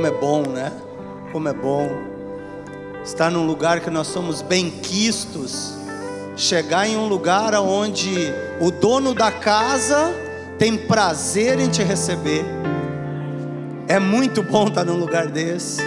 [0.00, 0.72] como é bom, né?
[1.30, 1.86] Como é bom
[3.04, 5.74] estar num lugar que nós somos bem-quistos,
[6.38, 8.32] chegar em um lugar onde
[8.62, 10.10] o dono da casa
[10.58, 12.46] tem prazer em te receber.
[13.88, 15.82] É muito bom estar num lugar desse.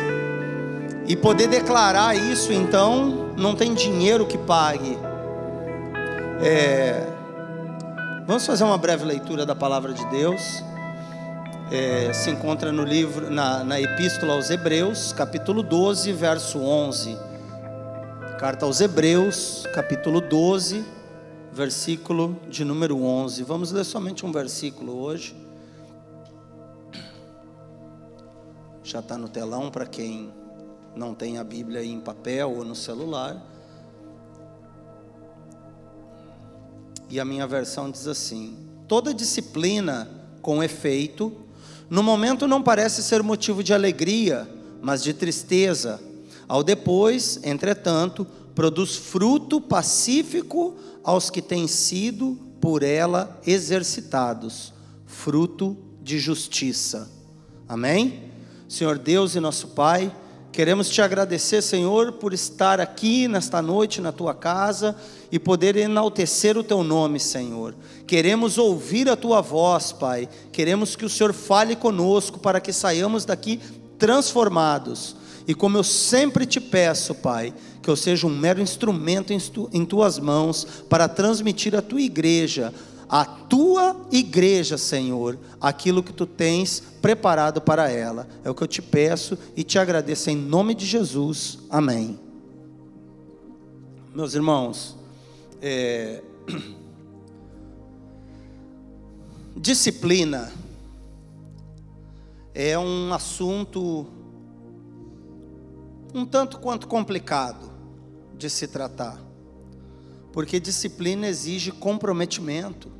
[1.08, 4.96] E poder declarar isso, então, não tem dinheiro que pague.
[6.44, 7.08] É...
[8.28, 10.64] Vamos fazer uma breve leitura da palavra de Deus
[11.72, 17.18] é, se encontra no livro, na, na Epístola aos Hebreus, capítulo 12, verso 11.
[18.40, 20.84] Carta aos Hebreus, capítulo 12,
[21.52, 23.44] versículo de número 11.
[23.44, 25.36] Vamos ler somente um versículo hoje.
[28.84, 30.32] Já está no telão para quem
[30.96, 33.42] não tem a Bíblia em papel ou no celular.
[37.10, 38.58] E a minha versão diz assim:
[38.88, 40.08] toda disciplina
[40.42, 41.43] com efeito
[41.94, 44.50] no momento não parece ser motivo de alegria,
[44.82, 46.02] mas de tristeza.
[46.48, 54.74] Ao depois, entretanto, produz fruto pacífico aos que têm sido por ela exercitados,
[55.06, 57.12] fruto de justiça.
[57.70, 58.32] Amém?
[58.68, 60.12] Senhor Deus e nosso Pai,
[60.54, 64.96] Queremos te agradecer, Senhor, por estar aqui nesta noite na tua casa
[65.32, 67.74] e poder enaltecer o teu nome, Senhor.
[68.06, 70.30] Queremos ouvir a tua voz, Pai.
[70.52, 73.60] Queremos que o Senhor fale conosco para que saiamos daqui
[73.98, 75.16] transformados.
[75.48, 77.52] E como eu sempre te peço, Pai,
[77.82, 79.34] que eu seja um mero instrumento
[79.74, 82.72] em tuas mãos para transmitir à tua igreja
[83.16, 88.28] a tua igreja, Senhor, aquilo que tu tens preparado para ela.
[88.44, 91.60] É o que eu te peço e te agradeço em nome de Jesus.
[91.70, 92.20] Amém.
[94.16, 94.98] Meus irmãos,
[95.62, 96.24] é...
[99.56, 100.52] disciplina
[102.52, 104.08] é um assunto
[106.16, 107.72] um tanto quanto complicado
[108.36, 109.22] de se tratar,
[110.32, 112.93] porque disciplina exige comprometimento.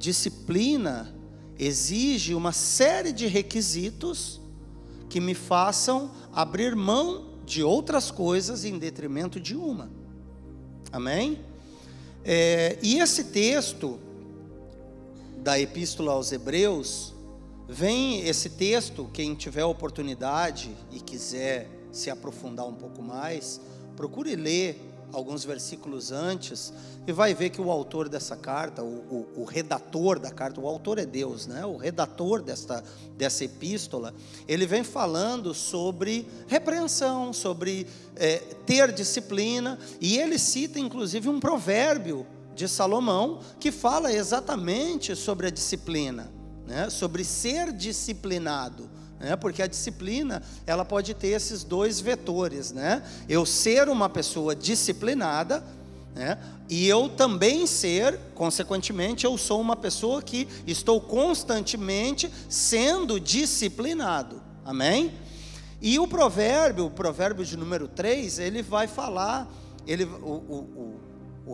[0.00, 1.14] Disciplina
[1.58, 4.40] exige uma série de requisitos
[5.10, 9.90] que me façam abrir mão de outras coisas em detrimento de uma.
[10.90, 11.38] Amém?
[12.24, 14.00] É, e esse texto
[15.42, 17.12] da Epístola aos Hebreus,
[17.68, 23.60] vem esse texto, quem tiver oportunidade e quiser se aprofundar um pouco mais,
[23.96, 26.72] procure ler alguns versículos antes,
[27.06, 30.66] e vai ver que o autor dessa carta, o, o, o, redator da carta, o
[30.66, 31.64] autor é Deus, né?
[31.64, 32.84] o redator desta,
[33.16, 34.14] dessa epístola,
[34.46, 42.26] ele vem falando sobre repreensão, sobre é, ter disciplina, e ele cita inclusive um provérbio
[42.54, 46.30] de Salomão que fala exatamente sobre a disciplina,
[46.66, 46.90] né?
[46.90, 49.36] sobre ser disciplinado né?
[49.36, 53.02] porque a disciplina ela pode ter esses dois vetores, né?
[53.28, 55.62] Eu ser uma pessoa disciplinada,
[56.14, 56.38] né?
[56.68, 64.40] E eu também ser, consequentemente, eu sou uma pessoa que estou constantemente sendo disciplinado.
[64.64, 65.12] Amém?
[65.82, 69.48] E o provérbio, o provérbio de número 3, ele vai falar,
[69.86, 71.00] ele, o, o, o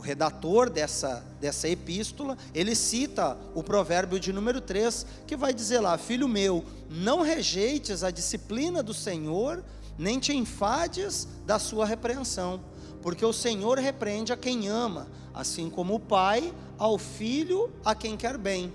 [0.01, 5.97] redator dessa, dessa epístola, ele cita o provérbio de número 3, que vai dizer lá:
[5.97, 9.65] Filho meu, não rejeites a disciplina do Senhor,
[9.99, 12.61] nem te enfades da sua repreensão,
[13.03, 18.17] porque o Senhor repreende a quem ama, assim como o pai ao filho a quem
[18.17, 18.73] quer bem.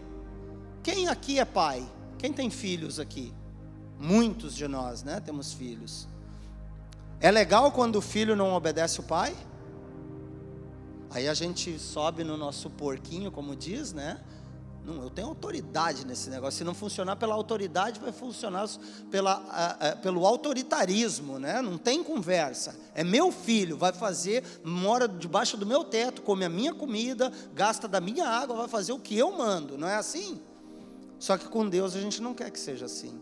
[0.81, 1.87] Quem aqui é pai?
[2.17, 3.33] Quem tem filhos aqui?
[3.99, 5.19] Muitos de nós, né?
[5.19, 6.07] Temos filhos.
[7.19, 9.35] É legal quando o filho não obedece o pai?
[11.13, 14.19] Aí a gente sobe no nosso porquinho, como diz, né?
[14.85, 16.57] Não, eu tenho autoridade nesse negócio.
[16.57, 18.67] Se não funcionar pela autoridade, vai funcionar
[19.11, 21.61] pela, pelo autoritarismo, né?
[21.61, 22.75] Não tem conversa.
[22.95, 27.87] É meu filho, vai fazer, mora debaixo do meu teto, come a minha comida, gasta
[27.87, 29.77] da minha água, vai fazer o que eu mando.
[29.77, 30.41] Não é assim?
[31.19, 33.21] Só que com Deus a gente não quer que seja assim.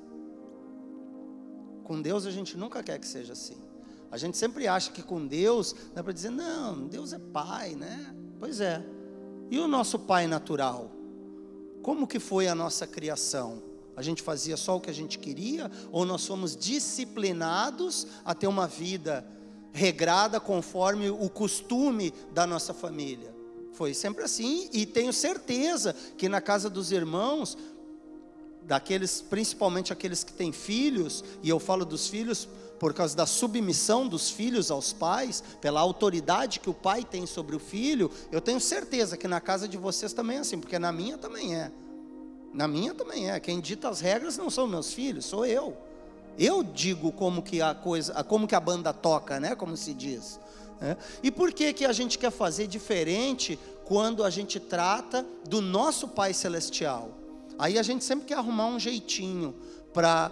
[1.84, 3.69] Com Deus a gente nunca quer que seja assim.
[4.12, 8.14] A gente sempre acha que com Deus dá para dizer, não, Deus é pai, né?
[8.40, 8.84] Pois é.
[9.52, 10.92] E o nosso pai natural?
[11.82, 13.62] Como que foi a nossa criação?
[13.96, 18.48] A gente fazia só o que a gente queria ou nós fomos disciplinados a ter
[18.48, 19.26] uma vida
[19.72, 23.36] regrada conforme o costume da nossa família?
[23.74, 27.58] Foi sempre assim e tenho certeza que na casa dos irmãos
[28.64, 32.48] daqueles, principalmente aqueles que têm filhos, e eu falo dos filhos
[32.80, 37.56] por causa da submissão dos filhos aos pais, pela autoridade que o pai tem sobre
[37.56, 40.92] o filho, eu tenho certeza que na casa de vocês também é assim, porque na
[40.92, 41.72] minha também é.
[42.54, 43.40] Na minha também é.
[43.40, 45.78] Quem dita as regras não são meus filhos, sou eu.
[46.38, 49.56] Eu digo como que a coisa, como que a banda toca, né?
[49.56, 50.40] Como se diz.
[50.80, 50.96] Né?
[51.22, 56.08] E por que que a gente quer fazer diferente quando a gente trata do nosso
[56.08, 57.12] Pai Celestial?
[57.58, 59.54] Aí a gente sempre quer arrumar um jeitinho
[59.94, 60.32] para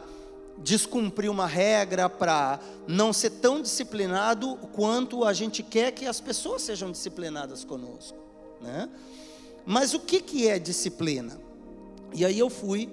[0.58, 6.62] descumprir uma regra, para não ser tão disciplinado quanto a gente quer que as pessoas
[6.62, 8.18] sejam disciplinadas conosco,
[8.62, 8.90] né?
[9.66, 11.38] Mas o que que é disciplina?
[12.14, 12.90] E aí eu fui,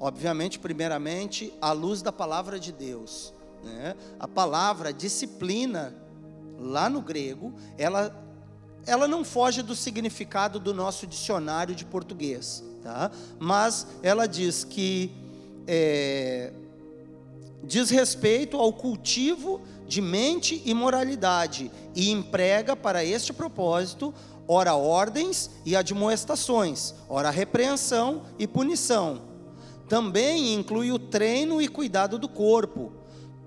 [0.00, 3.32] obviamente, primeiramente, à luz da palavra de Deus,
[3.62, 3.94] né?
[4.18, 5.94] A palavra disciplina
[6.58, 8.18] lá no grego, ela
[8.84, 13.12] ela não foge do significado do nosso dicionário de português, tá?
[13.38, 15.12] Mas ela diz que
[15.68, 16.52] é,
[17.62, 24.12] diz respeito ao cultivo de mente e moralidade e emprega para este propósito
[24.46, 29.22] ora ordens e admoestações, ora repreensão e punição.
[29.88, 32.92] Também inclui o treino e cuidado do corpo.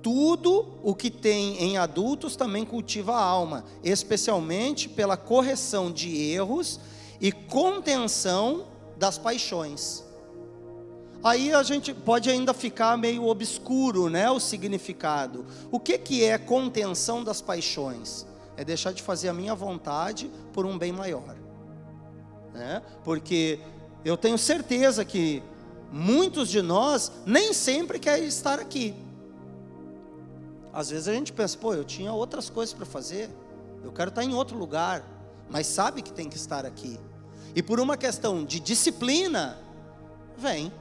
[0.01, 6.79] Tudo o que tem em adultos também cultiva a alma, especialmente pela correção de erros
[7.19, 8.67] e contenção
[8.97, 10.04] das paixões.
[11.25, 15.43] Aí a gente pode ainda ficar meio obscuro, né, o significado.
[15.71, 18.27] O que que é contenção das paixões?
[18.55, 21.35] É deixar de fazer a minha vontade por um bem maior.
[22.53, 22.79] Né?
[23.03, 23.59] Porque
[24.05, 25.41] eu tenho certeza que
[25.91, 28.93] muitos de nós nem sempre querem estar aqui.
[30.71, 33.31] Às vezes a gente pensa, pô, eu tinha outras coisas para fazer,
[33.83, 35.03] eu quero estar em outro lugar,
[35.49, 36.99] mas sabe que tem que estar aqui.
[37.55, 39.57] E por uma questão de disciplina,
[40.37, 40.71] vem.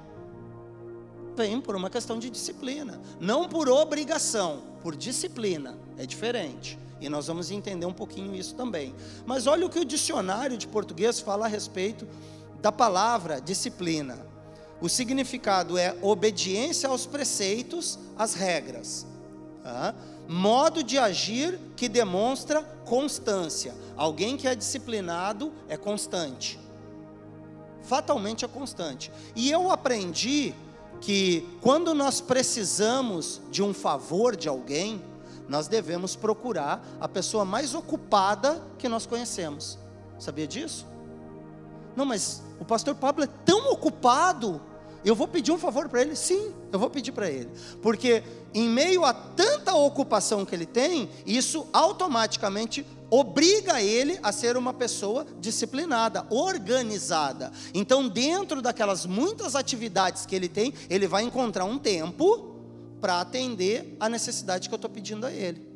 [1.36, 6.78] Vem por uma questão de disciplina, não por obrigação, por disciplina, é diferente.
[7.00, 8.94] E nós vamos entender um pouquinho isso também.
[9.26, 12.06] Mas olha o que o dicionário de português fala a respeito
[12.62, 14.24] da palavra disciplina.
[14.80, 19.06] O significado é obediência aos preceitos, às regras.
[20.28, 23.74] Modo de agir que demonstra constância.
[23.96, 26.58] Alguém que é disciplinado é constante.
[27.82, 29.12] Fatalmente é constante.
[29.36, 30.54] E eu aprendi
[31.04, 35.02] que quando nós precisamos de um favor de alguém,
[35.46, 39.78] nós devemos procurar a pessoa mais ocupada que nós conhecemos.
[40.18, 40.86] Sabia disso?
[41.94, 44.62] Não, mas o pastor Pablo é tão ocupado.
[45.04, 46.16] Eu vou pedir um favor para ele?
[46.16, 47.50] Sim, eu vou pedir para ele.
[47.82, 48.22] Porque
[48.54, 54.72] em meio a tanta ocupação que ele tem, isso automaticamente obriga ele a ser uma
[54.72, 57.52] pessoa disciplinada, organizada.
[57.72, 62.54] Então, dentro daquelas muitas atividades que ele tem, ele vai encontrar um tempo
[63.00, 65.74] para atender a necessidade que eu estou pedindo a ele.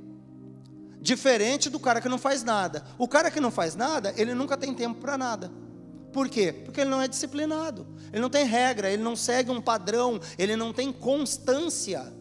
[1.01, 2.85] Diferente do cara que não faz nada.
[2.99, 5.51] O cara que não faz nada, ele nunca tem tempo para nada.
[6.13, 6.53] Por quê?
[6.53, 10.57] Porque ele não é disciplinado, ele não tem regra, ele não segue um padrão, ele
[10.57, 12.13] não tem constância.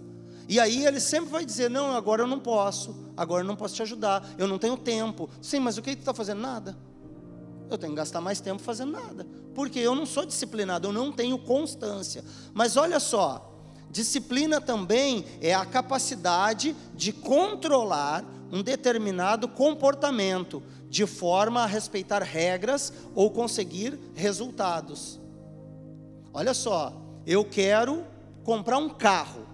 [0.48, 3.76] E aí ele sempre vai dizer: Não, agora eu não posso, agora eu não posso
[3.76, 5.30] te ajudar, eu não tenho tempo.
[5.42, 6.42] Sim, mas o que tu está fazendo?
[6.42, 6.78] Nada.
[7.70, 11.12] Eu tenho que gastar mais tempo fazendo nada, porque eu não sou disciplinado, eu não
[11.12, 12.24] tenho constância.
[12.54, 13.54] Mas olha só,
[13.92, 22.94] disciplina também é a capacidade de controlar um determinado comportamento, de forma a respeitar regras
[23.14, 25.20] ou conseguir resultados.
[26.34, 26.94] Olha só,
[27.26, 28.06] eu quero
[28.46, 29.47] comprar um carro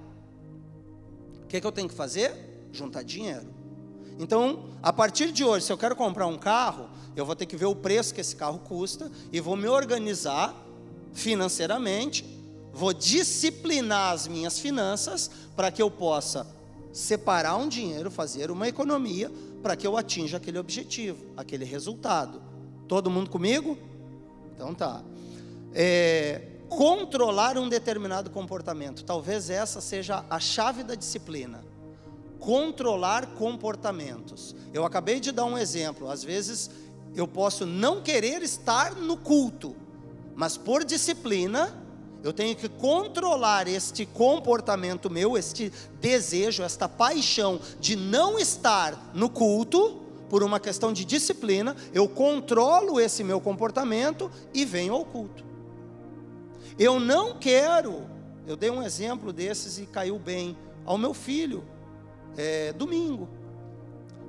[1.54, 2.34] que, que eu tenho que fazer?
[2.72, 3.46] Juntar dinheiro.
[4.18, 7.56] Então, a partir de hoje, se eu quero comprar um carro, eu vou ter que
[7.56, 10.56] ver o preço que esse carro custa e vou me organizar
[11.14, 12.26] financeiramente,
[12.72, 16.48] vou disciplinar as minhas finanças para que eu possa
[16.92, 19.32] separar um dinheiro, fazer uma economia
[19.62, 22.42] para que eu atinja aquele objetivo, aquele resultado.
[22.88, 23.78] Todo mundo comigo?
[24.56, 25.04] Então tá.
[25.72, 29.04] É, controlar um determinado comportamento.
[29.04, 31.64] Talvez essa seja a chave da disciplina.
[32.40, 34.56] Controlar comportamentos.
[34.74, 36.10] Eu acabei de dar um exemplo.
[36.10, 36.70] Às vezes
[37.16, 39.76] eu posso não querer estar no culto,
[40.36, 41.80] mas por disciplina
[42.24, 49.30] eu tenho que controlar este comportamento meu, este desejo, esta paixão de não estar no
[49.30, 50.00] culto,
[50.30, 55.53] por uma questão de disciplina, eu controlo esse meu comportamento e venho ao culto.
[56.78, 58.08] Eu não quero,
[58.48, 61.64] eu dei um exemplo desses e caiu bem, ao meu filho,
[62.36, 63.30] é, domingo.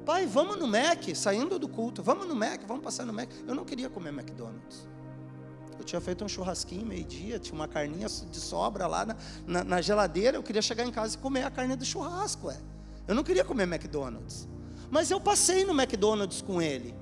[0.05, 3.31] Pai, vamos no Mac, saindo do culto, vamos no Mac, vamos passar no Mac.
[3.47, 4.87] Eu não queria comer McDonald's.
[5.79, 9.81] Eu tinha feito um churrasquinho meio-dia, tinha uma carninha de sobra lá na, na, na,
[9.81, 10.37] geladeira.
[10.37, 12.51] Eu queria chegar em casa e comer a carne do churrasco.
[12.51, 12.59] É.
[13.09, 14.47] Eu não queria comer McDonald's.
[14.91, 16.95] Mas eu passei no McDonald's com ele.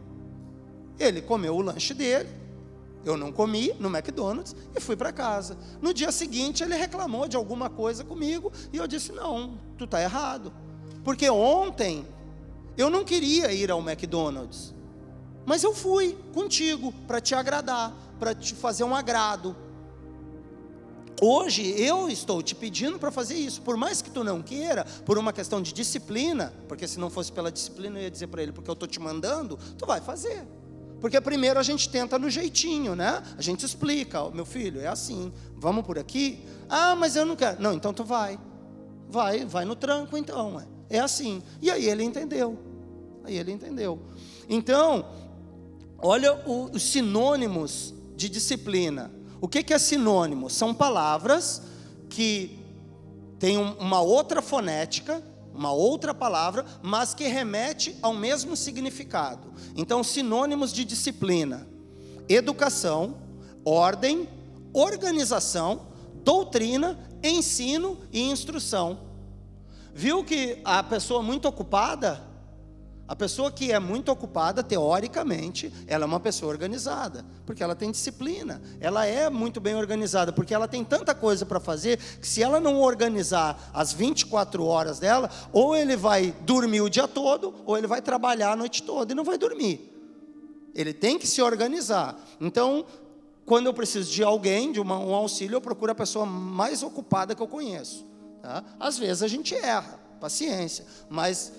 [0.99, 2.28] Ele comeu o lanche dele,
[3.04, 5.56] Eu não comi no McDonald's e fui para casa.
[5.80, 10.00] No dia seguinte ele reclamou de alguma coisa comigo e eu disse: "Não, tu está
[10.00, 10.52] errado".
[11.04, 12.06] Porque ontem
[12.76, 14.75] eu não queria ir ao McDonald's.
[15.44, 19.56] Mas eu fui contigo para te agradar, para te fazer um agrado.
[21.21, 25.18] Hoje eu estou te pedindo para fazer isso, por mais que tu não queira, por
[25.18, 28.50] uma questão de disciplina, porque se não fosse pela disciplina eu ia dizer para ele,
[28.50, 30.44] porque eu estou te mandando, tu vai fazer.
[31.02, 33.21] Porque primeiro a gente tenta no jeitinho, né?
[33.37, 36.38] A gente explica, meu filho, é assim, vamos por aqui.
[36.68, 37.61] Ah, mas eu não quero.
[37.61, 38.38] Não, então tu vai.
[39.09, 40.61] Vai, vai no tranco então.
[40.88, 41.42] É, é assim.
[41.61, 42.56] E aí ele entendeu.
[43.25, 43.99] Aí ele entendeu.
[44.49, 45.04] Então,
[45.99, 49.11] olha os sinônimos de disciplina.
[49.40, 50.49] O que, que é sinônimo?
[50.49, 51.62] São palavras
[52.09, 52.61] que
[53.40, 55.21] têm uma outra fonética,
[55.54, 59.52] uma outra palavra, mas que remete ao mesmo significado.
[59.76, 61.66] Então, sinônimos de disciplina:
[62.28, 63.16] educação,
[63.64, 64.28] ordem,
[64.73, 65.88] organização,
[66.25, 68.99] doutrina, ensino e instrução.
[69.94, 72.32] Viu que a pessoa muito ocupada
[73.06, 77.90] a pessoa que é muito ocupada, teoricamente, ela é uma pessoa organizada, porque ela tem
[77.90, 82.42] disciplina, ela é muito bem organizada, porque ela tem tanta coisa para fazer que se
[82.42, 87.76] ela não organizar as 24 horas dela, ou ele vai dormir o dia todo, ou
[87.76, 89.90] ele vai trabalhar a noite toda e não vai dormir.
[90.75, 92.16] Ele tem que se organizar.
[92.40, 92.87] Então,
[93.44, 97.35] quando eu preciso de alguém, de uma, um auxílio, eu procuro a pessoa mais ocupada
[97.35, 98.06] que eu conheço.
[98.40, 98.64] Tá?
[98.78, 101.52] Às vezes a gente erra, paciência, mas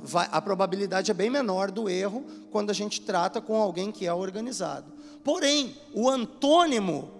[0.00, 4.06] vai, a probabilidade é bem menor do erro quando a gente trata com alguém que
[4.06, 4.92] é organizado.
[5.24, 7.10] Porém, o antônimo,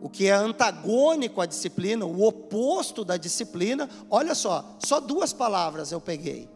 [0.00, 5.92] o que é antagônico à disciplina, o oposto da disciplina, olha só, só duas palavras
[5.92, 6.48] eu peguei.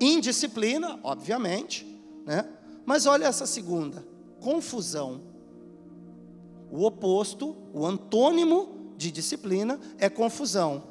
[0.00, 1.86] Indisciplina, obviamente,
[2.24, 2.48] né?
[2.86, 4.04] Mas olha essa segunda,
[4.40, 5.20] confusão.
[6.70, 10.89] O oposto, o antônimo de disciplina é confusão.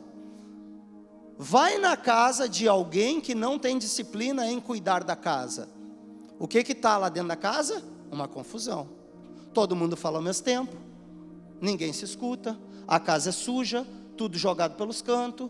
[1.41, 5.69] Vai na casa de alguém que não tem disciplina em cuidar da casa.
[6.37, 7.81] O que que está lá dentro da casa?
[8.11, 8.89] Uma confusão.
[9.53, 10.75] Todo mundo fala ao mesmo tempo,
[11.61, 15.49] ninguém se escuta, a casa é suja, tudo jogado pelos cantos.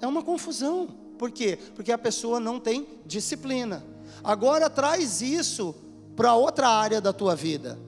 [0.00, 0.88] É uma confusão.
[1.18, 1.58] Por quê?
[1.74, 3.84] Porque a pessoa não tem disciplina.
[4.24, 5.74] Agora traz isso
[6.16, 7.78] para outra área da tua vida.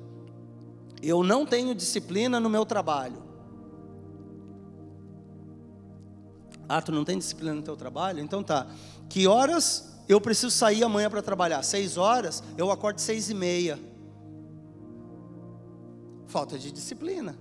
[1.02, 3.29] Eu não tenho disciplina no meu trabalho.
[6.72, 8.20] Ah, tu não tem disciplina no teu trabalho?
[8.20, 8.64] Então tá.
[9.08, 11.64] Que horas eu preciso sair amanhã para trabalhar?
[11.64, 12.44] Seis horas?
[12.56, 13.76] Eu acordo seis e meia.
[16.28, 17.36] Falta de disciplina.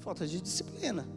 [0.00, 1.08] Falta de disciplina.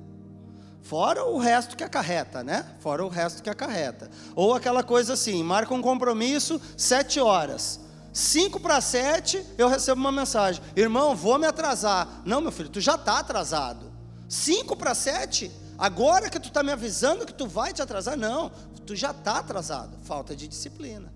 [0.81, 2.65] Fora o resto que acarreta, né?
[2.79, 4.09] Fora o resto que acarreta.
[4.33, 7.81] Ou aquela coisa assim, marca um compromisso, sete horas.
[8.13, 10.63] Cinco para sete, eu recebo uma mensagem.
[10.73, 12.21] Irmão, vou me atrasar.
[12.23, 13.91] Não, meu filho, tu já está atrasado.
[14.29, 18.51] Cinco para sete, Agora que tu está me avisando que tu vai te atrasar, não,
[18.85, 19.97] tu já está atrasado.
[20.03, 21.13] Falta de disciplina.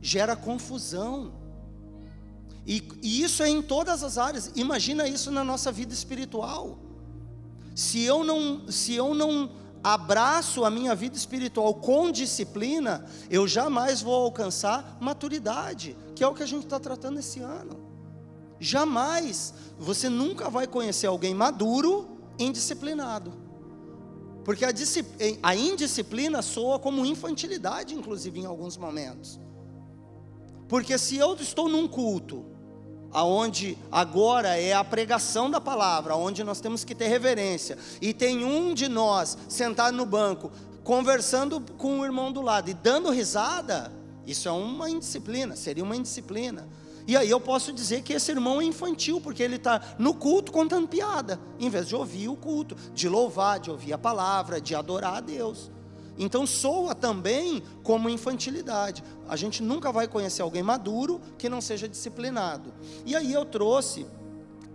[0.00, 1.32] Gera confusão.
[2.66, 4.50] E, e, isso é em todas as áreas.
[4.56, 6.78] Imagina isso na nossa vida espiritual.
[7.74, 9.50] Se eu não, se eu não
[9.82, 16.34] abraço a minha vida espiritual com disciplina, eu jamais vou alcançar maturidade, que é o
[16.34, 17.84] que a gente está tratando esse ano.
[18.58, 19.52] Jamais.
[19.78, 22.08] Você nunca vai conhecer alguém maduro
[22.38, 23.43] indisciplinado.
[24.44, 24.70] Porque a,
[25.42, 29.40] a indisciplina soa como infantilidade, inclusive em alguns momentos.
[30.68, 32.44] Porque se eu estou num culto,
[33.10, 38.44] aonde agora é a pregação da palavra, onde nós temos que ter reverência, e tem
[38.44, 40.50] um de nós sentado no banco,
[40.82, 43.92] conversando com o irmão do lado e dando risada,
[44.26, 46.68] isso é uma indisciplina, seria uma indisciplina.
[47.06, 50.50] E aí eu posso dizer que esse irmão é infantil, porque ele está no culto
[50.50, 54.74] contando piada, em vez de ouvir o culto, de louvar, de ouvir a palavra, de
[54.74, 55.70] adorar a Deus.
[56.16, 59.02] Então soa também como infantilidade.
[59.28, 62.72] A gente nunca vai conhecer alguém maduro que não seja disciplinado.
[63.04, 64.06] E aí eu trouxe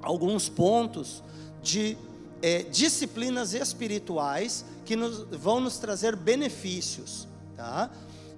[0.02, 1.24] alguns pontos
[1.62, 1.98] de
[2.42, 7.90] é, disciplinas espirituais que nos, vão nos trazer benefícios, tá?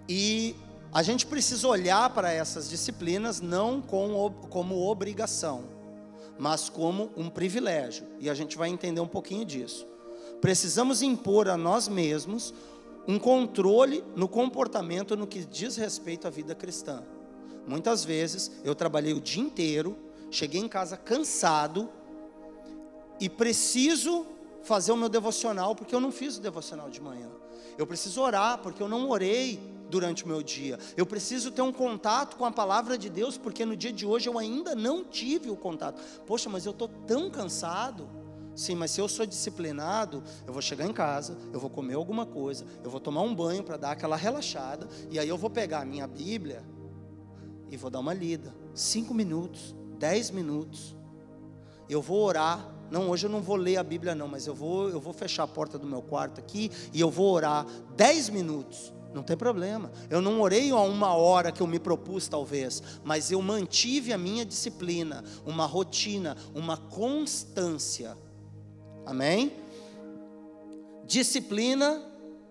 [0.07, 0.55] E
[0.93, 5.63] a gente precisa olhar para essas disciplinas não com, como obrigação,
[6.37, 9.87] mas como um privilégio, e a gente vai entender um pouquinho disso.
[10.41, 12.53] Precisamos impor a nós mesmos
[13.07, 17.03] um controle no comportamento no que diz respeito à vida cristã.
[17.65, 19.97] Muitas vezes eu trabalhei o dia inteiro,
[20.29, 21.89] cheguei em casa cansado
[23.19, 24.25] e preciso
[24.63, 27.29] fazer o meu devocional porque eu não fiz o devocional de manhã.
[27.77, 30.79] Eu preciso orar porque eu não orei durante o meu dia.
[30.95, 34.27] Eu preciso ter um contato com a palavra de Deus, porque no dia de hoje
[34.27, 36.01] eu ainda não tive o contato.
[36.25, 38.09] Poxa, mas eu estou tão cansado.
[38.55, 42.25] Sim, mas se eu sou disciplinado, eu vou chegar em casa, eu vou comer alguma
[42.25, 45.81] coisa, eu vou tomar um banho para dar aquela relaxada, e aí eu vou pegar
[45.81, 46.61] a minha Bíblia
[47.69, 48.53] e vou dar uma lida.
[48.73, 50.95] Cinco minutos, dez minutos.
[51.89, 52.69] Eu vou orar.
[52.89, 55.43] Não, hoje eu não vou ler a Bíblia, não, mas eu vou, eu vou fechar
[55.43, 58.93] a porta do meu quarto aqui e eu vou orar dez minutos.
[59.13, 59.91] Não tem problema.
[60.09, 64.17] Eu não orei a uma hora que eu me propus, talvez, mas eu mantive a
[64.17, 68.17] minha disciplina, uma rotina, uma constância.
[69.05, 69.53] Amém?
[71.05, 72.01] Disciplina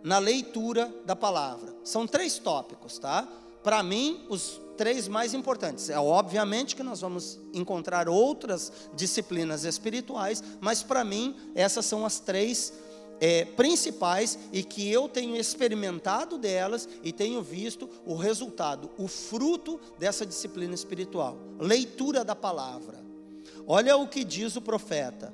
[0.03, 1.75] na leitura da palavra.
[1.85, 3.27] São três tópicos, tá?
[3.63, 5.91] Para mim, os três mais importantes.
[5.91, 12.19] É obviamente que nós vamos encontrar outras disciplinas espirituais, mas para mim, essas são as
[12.19, 12.73] três
[13.21, 19.79] é, principais e que eu tenho experimentado delas e tenho visto o resultado, o fruto
[19.99, 21.37] dessa disciplina espiritual.
[21.59, 22.99] Leitura da palavra.
[23.67, 25.33] Olha o que diz o profeta: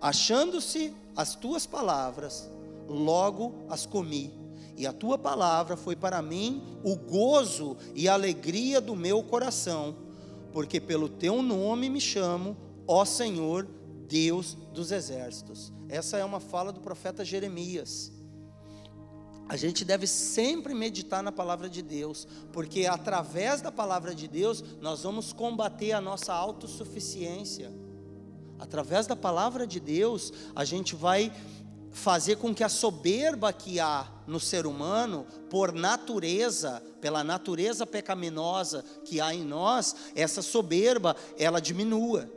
[0.00, 2.50] Achando-se as tuas palavras,
[2.88, 4.40] logo as comi
[4.76, 9.94] e a tua palavra foi para mim o gozo e a alegria do meu coração,
[10.52, 12.56] porque pelo teu nome me chamo,
[12.86, 13.68] ó Senhor,
[14.08, 15.70] Deus dos exércitos.
[15.90, 18.12] Essa é uma fala do profeta Jeremias.
[19.48, 24.62] A gente deve sempre meditar na palavra de Deus, porque através da palavra de Deus
[24.80, 27.72] nós vamos combater a nossa autossuficiência.
[28.60, 31.32] Através da palavra de Deus, a gente vai
[31.90, 38.84] fazer com que a soberba que há no ser humano, por natureza, pela natureza pecaminosa
[39.04, 42.30] que há em nós, essa soberba, ela diminua.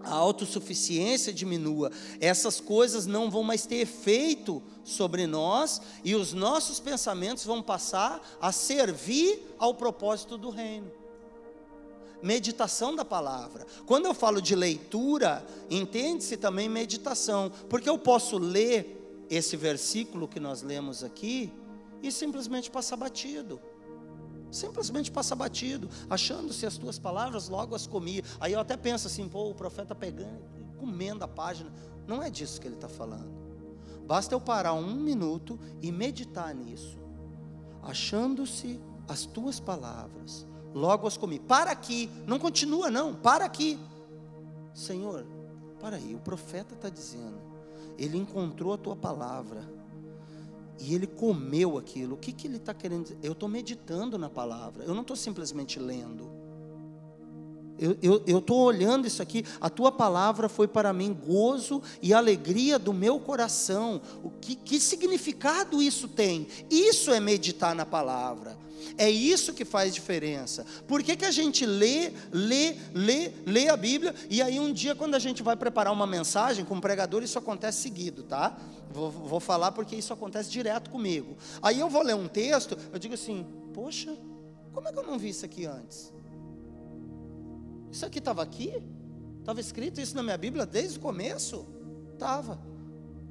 [0.00, 1.90] A autossuficiência diminua.
[2.20, 8.20] Essas coisas não vão mais ter efeito sobre nós e os nossos pensamentos vão passar
[8.40, 10.98] a servir ao propósito do reino
[12.22, 13.66] meditação da palavra.
[13.86, 20.40] Quando eu falo de leitura, entende-se também meditação, porque eu posso ler esse versículo que
[20.40, 21.52] nós lemos aqui
[22.02, 23.60] e simplesmente passar batido.
[24.50, 28.22] Simplesmente passar batido, achando-se as tuas palavras, logo as comi.
[28.40, 30.42] Aí eu até penso assim, pô, o profeta pegando,
[30.78, 31.70] comendo a página.
[32.06, 33.36] Não é disso que ele está falando.
[34.06, 36.96] Basta eu parar um minuto e meditar nisso,
[37.82, 41.38] achando-se as tuas palavras, logo as comi.
[41.38, 43.78] Para aqui, não continua não, para aqui.
[44.72, 45.26] Senhor,
[45.78, 47.38] para aí, o profeta está dizendo,
[47.98, 49.62] ele encontrou a tua palavra,
[50.80, 52.14] e ele comeu aquilo.
[52.14, 53.18] O que, que ele está querendo dizer?
[53.22, 56.38] Eu estou meditando na palavra, eu não estou simplesmente lendo.
[58.02, 62.92] Eu estou olhando isso aqui, a tua palavra foi para mim gozo e alegria do
[62.92, 64.00] meu coração.
[64.24, 66.48] O que, que significado isso tem?
[66.68, 68.58] Isso é meditar na palavra.
[68.96, 70.64] É isso que faz diferença.
[70.86, 74.94] Por que, que a gente lê, lê, lê, lê a Bíblia e aí um dia
[74.94, 78.58] quando a gente vai preparar uma mensagem com um pregador, isso acontece seguido, tá?
[78.90, 81.36] Vou, vou falar porque isso acontece direto comigo.
[81.62, 84.16] Aí eu vou ler um texto, eu digo assim, poxa,
[84.72, 86.12] como é que eu não vi isso aqui antes?
[87.90, 88.82] Isso aqui estava aqui?
[89.40, 91.66] Estava escrito isso na minha Bíblia desde o começo?
[92.12, 92.60] Estava.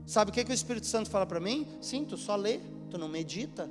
[0.06, 1.68] Sabe o que, que o Espírito Santo fala para mim?
[1.82, 3.70] Sim, tu só lê, tu não medita.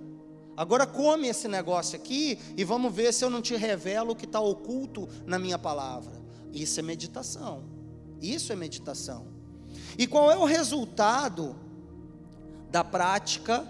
[0.57, 4.25] Agora come esse negócio aqui e vamos ver se eu não te revelo o que
[4.25, 6.15] está oculto na minha palavra.
[6.53, 7.65] Isso é meditação.
[8.21, 9.27] Isso é meditação.
[9.99, 11.57] E qual é o resultado
[12.71, 13.67] da prática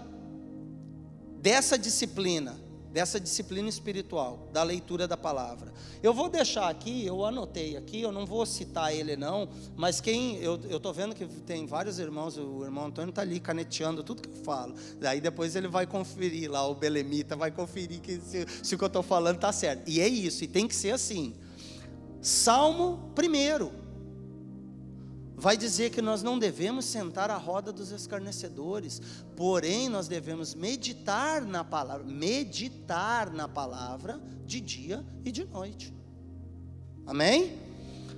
[1.41, 2.66] dessa disciplina?
[2.97, 5.71] Dessa disciplina espiritual, da leitura da palavra.
[6.01, 10.37] Eu vou deixar aqui, eu anotei aqui, eu não vou citar ele não, mas quem,
[10.37, 14.29] eu estou vendo que tem vários irmãos, o irmão Antônio está ali caneteando tudo que
[14.29, 18.73] eu falo, daí depois ele vai conferir lá, o Belemita vai conferir que se, se
[18.73, 21.35] o que eu estou falando está certo, e é isso, e tem que ser assim,
[22.19, 23.71] Salmo primeiro,
[25.39, 28.99] vai dizer que nós não devemos sentar à roda dos escarnecedores,
[29.35, 35.93] porém nós devemos meditar na palavra, meditar na palavra de dia e de noite.
[37.05, 37.55] Amém?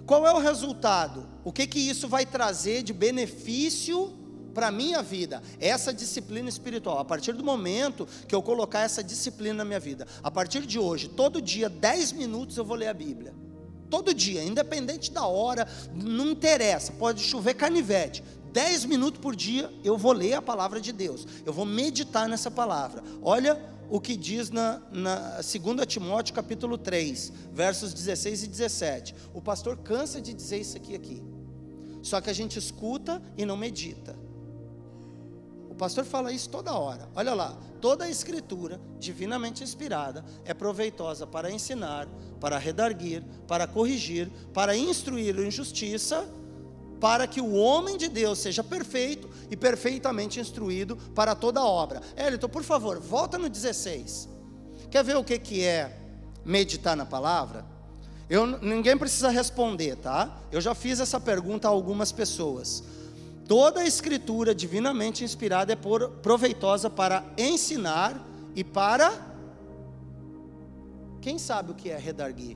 [0.06, 1.28] Qual é o resultado?
[1.44, 4.18] O que que isso vai trazer de benefício
[4.54, 5.44] para a minha vida?
[5.60, 7.00] Essa disciplina espiritual.
[7.00, 10.80] A partir do momento que eu colocar essa disciplina na minha vida, a partir de
[10.80, 13.36] hoje, todo dia, 10 minutos eu vou ler a Bíblia.
[13.90, 18.24] Todo dia, independente da hora, não interessa, pode chover canivete.
[18.52, 22.50] Dez minutos por dia eu vou ler a palavra de Deus, eu vou meditar nessa
[22.50, 23.04] palavra.
[23.22, 29.16] Olha o que diz na, na 2 Timóteo capítulo 3, versos 16 e 17.
[29.34, 31.24] O pastor cansa de dizer isso aqui aqui.
[32.02, 34.16] Só que a gente escuta e não medita.
[35.80, 37.10] Pastor fala isso toda hora.
[37.16, 42.06] Olha lá, toda a escritura divinamente inspirada é proveitosa para ensinar,
[42.40, 46.30] para redarguir, para corrigir, para instruir em justiça,
[47.00, 52.02] para que o homem de Deus seja perfeito e perfeitamente instruído para toda obra.
[52.18, 54.28] Elton, por favor, volta no 16.
[54.92, 55.98] Quer ver o que, que é
[56.44, 57.66] meditar na palavra?
[58.30, 60.40] Eu, ninguém precisa responder, tá?
[60.52, 62.84] Eu já fiz essa pergunta a algumas pessoas.
[63.50, 68.24] Toda a escritura divinamente inspirada é por, proveitosa para ensinar
[68.56, 69.12] e para.
[71.20, 72.56] Quem sabe o que é redarguir?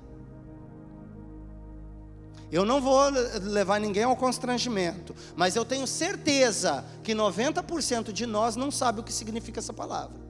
[2.51, 3.09] Eu não vou
[3.41, 9.03] levar ninguém ao constrangimento, mas eu tenho certeza que 90% de nós não sabe o
[9.03, 10.22] que significa essa palavra.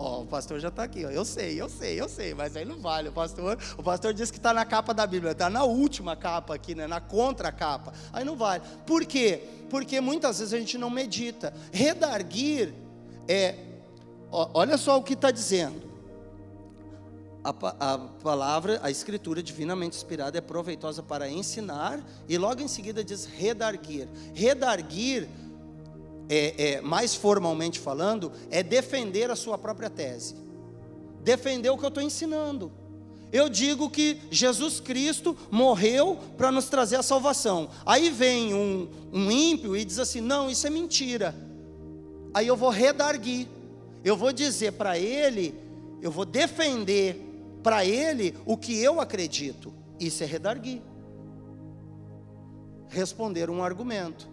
[0.00, 2.78] Ó, o pastor já está aqui, eu sei, eu sei, eu sei, mas aí não
[2.78, 3.08] vale.
[3.08, 6.54] O pastor, o pastor disse que está na capa da Bíblia, está na última capa
[6.54, 6.86] aqui, né?
[6.86, 7.92] na contracapa.
[8.12, 8.62] Aí não vale.
[8.86, 9.42] Por quê?
[9.68, 11.52] Porque muitas vezes a gente não medita.
[11.72, 12.72] Redarguir
[13.26, 13.56] é,
[14.30, 15.88] olha só o que está dizendo.
[17.42, 17.50] A,
[17.94, 23.24] a, palavra, a escritura divinamente inspirada é proveitosa para ensinar, e logo em seguida diz
[23.24, 24.08] redarguir.
[24.32, 25.28] Redarguir
[26.28, 30.34] é, é, mais formalmente falando, é defender a sua própria tese,
[31.22, 32.70] defender o que eu estou ensinando.
[33.30, 37.68] Eu digo que Jesus Cristo morreu para nos trazer a salvação.
[37.84, 41.34] Aí vem um, um ímpio e diz assim: não, isso é mentira.
[42.32, 43.46] Aí eu vou redarguir,
[44.02, 45.54] eu vou dizer para ele,
[46.00, 47.22] eu vou defender
[47.62, 49.74] para ele o que eu acredito.
[50.00, 50.80] Isso é redarguir.
[52.88, 54.26] Responder um argumento.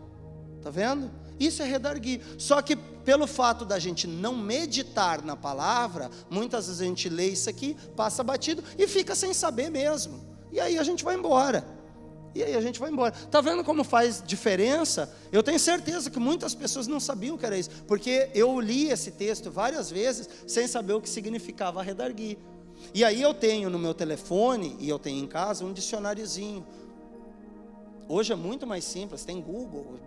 [0.58, 1.12] Está vendo?
[1.40, 2.22] Isso é redarguir.
[2.38, 7.28] Só que pelo fato da gente não meditar na palavra, muitas vezes a gente lê
[7.28, 10.20] isso aqui, passa batido e fica sem saber mesmo.
[10.52, 11.66] E aí a gente vai embora.
[12.34, 13.12] E aí a gente vai embora.
[13.12, 15.14] Tá vendo como faz diferença?
[15.32, 18.90] Eu tenho certeza que muitas pessoas não sabiam o que era isso, porque eu li
[18.90, 22.38] esse texto várias vezes sem saber o que significava redarguir.
[22.94, 26.66] E aí eu tenho no meu telefone e eu tenho em casa um dicionáriozinho
[28.08, 30.00] Hoje é muito mais simples, tem Google,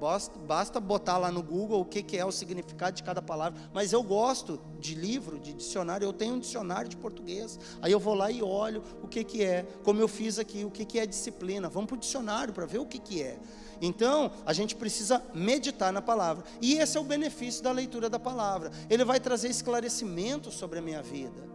[0.47, 3.61] basta botar lá no Google o que é o significado de cada palavra.
[3.75, 7.59] Mas eu gosto de livro, de dicionário, eu tenho um dicionário de português.
[7.83, 10.99] Aí eu vou lá e olho o que, é, como eu fiz aqui, o que,
[10.99, 11.69] é disciplina.
[11.69, 13.37] Vamos para o dicionário para ver o que é.
[13.81, 16.45] Então, a gente precisa meditar na palavra.
[16.63, 18.71] E esse é o benefício da leitura da palavra.
[18.89, 21.49] Ele vai trazer esclarecimento sobre a minha vida.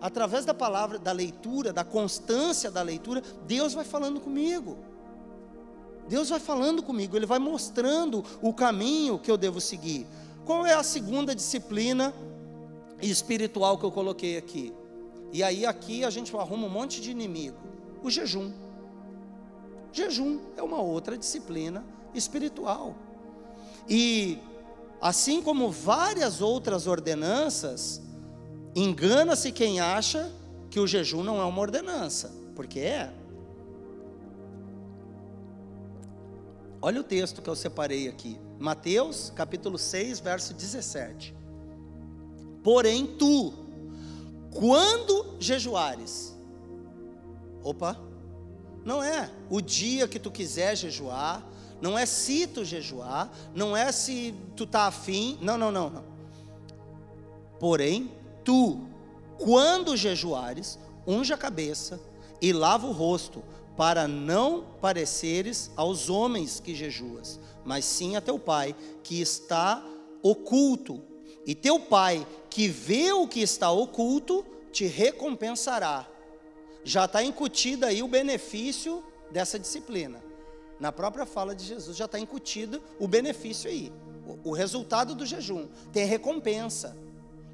[0.00, 4.91] Através da palavra, da leitura, da constância da leitura, Deus vai falando comigo.
[6.08, 10.06] Deus vai falando comigo, Ele vai mostrando o caminho que eu devo seguir.
[10.44, 12.12] Qual é a segunda disciplina
[13.00, 14.72] espiritual que eu coloquei aqui?
[15.32, 17.56] E aí aqui a gente arruma um monte de inimigo.
[18.02, 18.52] O jejum.
[19.92, 21.84] Jejum é uma outra disciplina
[22.14, 22.94] espiritual.
[23.88, 24.38] E
[25.00, 28.00] assim como várias outras ordenanças,
[28.74, 30.32] engana-se quem acha
[30.70, 33.12] que o jejum não é uma ordenança, porque é.
[36.84, 38.40] Olha o texto que eu separei aqui.
[38.58, 41.32] Mateus, capítulo 6, verso 17.
[42.64, 43.54] Porém tu,
[44.50, 46.36] quando jejuares,
[47.62, 47.96] opa,
[48.84, 51.46] não é o dia que tu quiser jejuar,
[51.80, 56.04] não é se tu jejuar, não é se tu tá afim, não, não, não, não.
[57.60, 58.10] Porém,
[58.44, 58.80] tu,
[59.38, 62.00] quando jejuares, unja a cabeça
[62.40, 63.42] e lava o rosto,
[63.76, 69.84] para não pareceres aos homens que jejuas, mas sim a teu pai que está
[70.22, 71.02] oculto.
[71.46, 76.06] E teu pai que vê o que está oculto te recompensará.
[76.84, 80.22] Já está incutido aí o benefício dessa disciplina.
[80.78, 83.92] Na própria fala de Jesus já está incutido o benefício aí.
[84.44, 86.96] O, o resultado do jejum tem recompensa.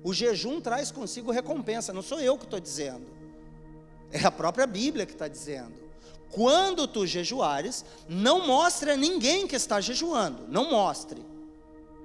[0.02, 3.06] O jejum traz consigo recompensa, não sou eu que estou dizendo.
[4.10, 5.87] É a própria Bíblia que está dizendo.
[6.30, 11.24] Quando tu jejuares, não mostre a ninguém que está jejuando, não mostre.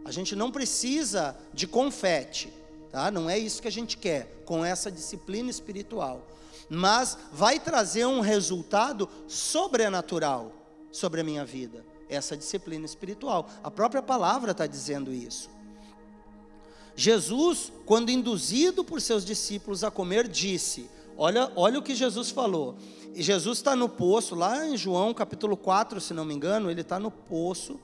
[0.06, 2.52] A gente não precisa de confete,
[2.92, 3.10] tá?
[3.12, 6.28] Não é isso que a gente quer com essa disciplina espiritual.
[6.70, 10.52] Mas vai trazer um resultado sobrenatural
[10.92, 13.50] sobre a minha vida, essa disciplina espiritual.
[13.64, 15.50] A própria palavra está dizendo isso.
[16.96, 22.76] Jesus, quando induzido por seus discípulos a comer, disse: Olha, olha o que Jesus falou.
[23.16, 27.00] Jesus está no poço, lá em João capítulo 4, se não me engano, ele está
[27.00, 27.80] no poço.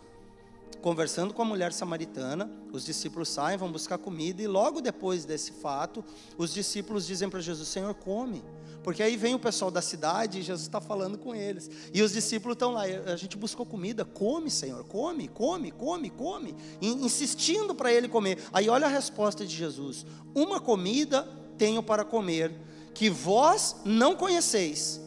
[0.82, 5.52] conversando com a mulher samaritana, os discípulos saem, vão buscar comida, e logo depois desse
[5.52, 6.04] fato,
[6.38, 8.44] os discípulos dizem para Jesus: Senhor, come.
[8.84, 11.70] Porque aí vem o pessoal da cidade e Jesus está falando com eles.
[11.94, 16.56] E os discípulos estão lá, a gente buscou comida, come, Senhor, come, come, come, come,
[16.82, 18.40] insistindo para ele comer.
[18.54, 22.54] Aí olha a resposta de Jesus: Uma comida tenho para comer,
[23.00, 25.00] que vós não conheceis.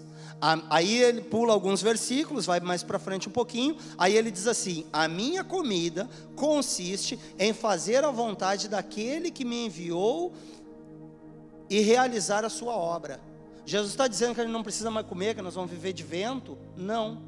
[0.70, 3.76] Aí ele pula alguns versículos, vai mais para frente um pouquinho.
[3.98, 9.66] Aí ele diz assim: A minha comida consiste em fazer a vontade daquele que me
[9.66, 10.32] enviou
[11.68, 13.20] e realizar a sua obra.
[13.66, 16.02] Jesus está dizendo que a gente não precisa mais comer, que nós vamos viver de
[16.02, 16.56] vento?
[16.74, 17.20] Não.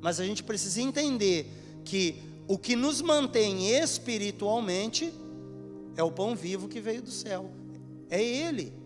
[0.00, 1.52] Mas a gente precisa entender
[1.84, 5.12] que o que nos mantém espiritualmente
[5.96, 7.50] é o pão vivo que veio do céu.
[8.08, 8.78] É Ele.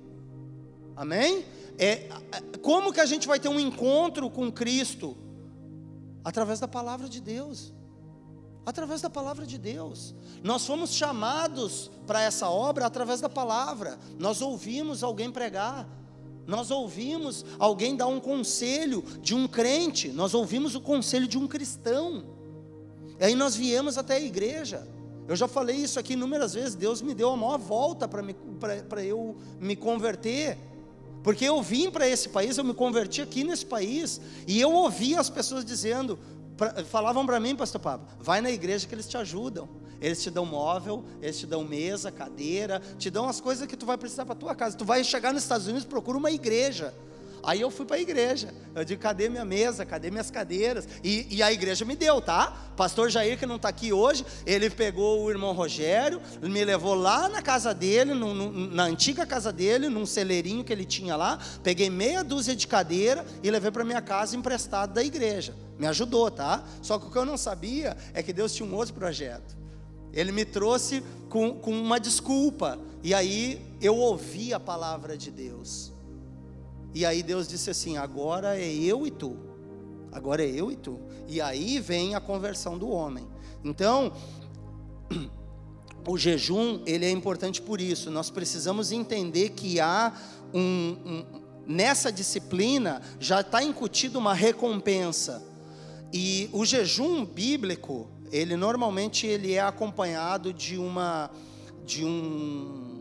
[0.97, 1.45] Amém?
[1.79, 2.09] É,
[2.61, 5.17] como que a gente vai ter um encontro com Cristo?
[6.25, 7.73] Através da palavra de Deus.
[8.65, 10.15] Através da palavra de Deus.
[10.43, 13.99] Nós fomos chamados para essa obra através da palavra.
[14.19, 15.89] Nós ouvimos alguém pregar.
[16.47, 20.09] Nós ouvimos alguém dar um conselho de um crente.
[20.09, 22.25] Nós ouvimos o conselho de um cristão.
[23.19, 24.87] E aí nós viemos até a igreja.
[25.27, 26.75] Eu já falei isso aqui inúmeras vezes.
[26.75, 30.59] Deus me deu a maior volta para eu me converter.
[31.23, 35.15] Porque eu vim para esse país, eu me converti aqui nesse país, e eu ouvi
[35.15, 36.19] as pessoas dizendo,
[36.57, 39.69] pra, falavam para mim, pastor Pablo, vai na igreja que eles te ajudam.
[40.01, 43.87] Eles te dão móvel, eles te dão mesa, cadeira, te dão as coisas que tu
[43.87, 44.77] vai precisar para tua casa.
[44.77, 46.93] Tu vai chegar nos Estados Unidos, procura uma igreja.
[47.45, 48.55] Aí eu fui para a igreja.
[48.75, 49.85] Eu digo, cadê minha mesa?
[49.85, 50.87] Cadê minhas cadeiras?
[51.03, 52.71] E, e a igreja me deu, tá?
[52.77, 57.29] Pastor Jair, que não está aqui hoje, ele pegou o irmão Rogério, me levou lá
[57.29, 61.39] na casa dele, no, no, na antiga casa dele, num celeirinho que ele tinha lá.
[61.63, 65.55] Peguei meia dúzia de cadeira e levei para minha casa emprestado da igreja.
[65.79, 66.65] Me ajudou, tá?
[66.81, 69.57] Só que o que eu não sabia é que Deus tinha um outro projeto.
[70.13, 72.79] Ele me trouxe com, com uma desculpa.
[73.03, 75.93] E aí eu ouvi a palavra de Deus.
[76.95, 79.37] E aí Deus disse assim: agora é eu e tu.
[80.11, 81.01] Agora é eu e tu.
[81.27, 83.27] E aí vem a conversão do homem.
[83.65, 84.13] Então,
[86.07, 88.11] o jejum, ele é importante por isso.
[88.11, 90.13] Nós precisamos entender que há
[90.53, 95.43] um, um nessa disciplina já está incutido uma recompensa.
[96.13, 101.31] E o jejum bíblico, ele normalmente ele é acompanhado de uma
[101.85, 102.92] de um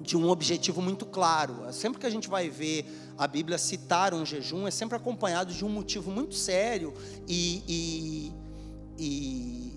[0.00, 1.72] de um objetivo muito claro.
[1.72, 5.64] Sempre que a gente vai ver a Bíblia citar um jejum, é sempre acompanhado de
[5.64, 6.94] um motivo muito sério
[7.26, 8.32] e, e,
[8.98, 9.72] e,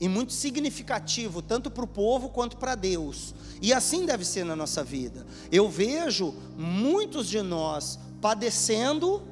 [0.00, 3.34] e muito significativo, tanto para o povo quanto para Deus.
[3.60, 5.26] E assim deve ser na nossa vida.
[5.52, 9.22] Eu vejo muitos de nós padecendo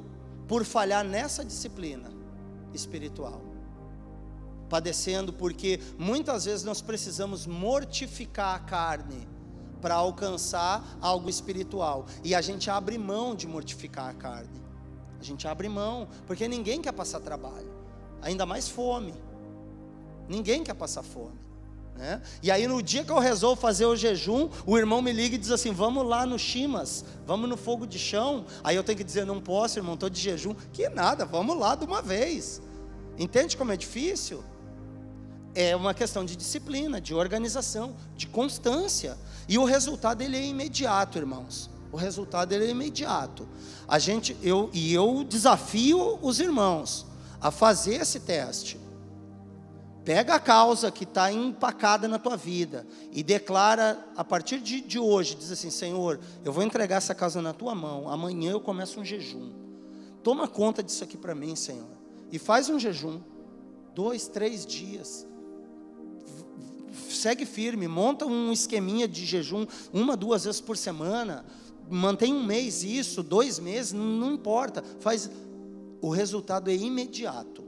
[0.47, 2.11] por falhar nessa disciplina
[2.73, 3.41] espiritual.
[4.69, 9.34] Padecendo porque muitas vezes nós precisamos mortificar a carne
[9.81, 12.05] para alcançar algo espiritual.
[12.23, 14.61] E a gente abre mão de mortificar a carne.
[15.19, 17.71] A gente abre mão, porque ninguém quer passar trabalho,
[18.21, 19.13] ainda mais fome.
[20.27, 21.45] Ninguém quer passar fome.
[21.95, 22.21] Né?
[22.43, 25.37] E aí no dia que eu resolvo fazer o jejum, o irmão me liga e
[25.37, 28.45] diz assim: vamos lá no Chimas, vamos no fogo de chão.
[28.63, 30.53] Aí eu tenho que dizer: não posso, irmão, estou de jejum.
[30.73, 32.61] Que nada, vamos lá de uma vez.
[33.17, 34.43] Entende como é difícil?
[35.55, 39.17] É uma questão de disciplina, de organização, de constância.
[39.47, 41.69] E o resultado ele é imediato, irmãos.
[41.93, 43.47] O resultado ele é imediato.
[43.87, 47.05] A gente, eu e eu desafio os irmãos
[47.39, 48.77] a fazer esse teste.
[50.03, 54.99] Pega a causa que está empacada na tua vida e declara a partir de, de
[54.99, 58.09] hoje, diz assim, Senhor, eu vou entregar essa causa na tua mão.
[58.09, 59.53] Amanhã eu começo um jejum.
[60.21, 61.87] Toma conta disso aqui para mim, Senhor.
[62.29, 63.21] E faz um jejum,
[63.95, 65.25] dois, três dias
[67.09, 71.45] segue firme, monta um esqueminha de jejum uma, duas vezes por semana,
[71.89, 75.29] mantém um mês isso, dois meses, não importa, faz.
[76.01, 77.63] O resultado é imediato.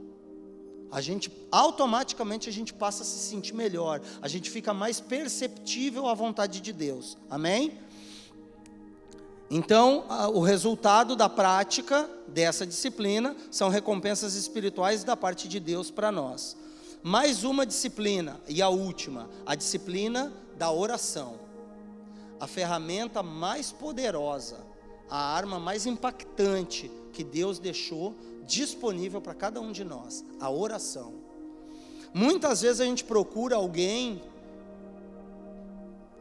[0.90, 6.06] A gente automaticamente a gente passa a se sentir melhor, a gente fica mais perceptível
[6.06, 7.16] à vontade de Deus.
[7.28, 7.78] Amém?
[9.50, 16.12] Então, o resultado da prática dessa disciplina são recompensas espirituais da parte de Deus para
[16.12, 16.56] nós.
[17.02, 21.38] Mais uma disciplina, e a última, a disciplina da oração.
[22.40, 24.58] A ferramenta mais poderosa,
[25.08, 31.14] a arma mais impactante que Deus deixou disponível para cada um de nós, a oração.
[32.12, 34.22] Muitas vezes a gente procura alguém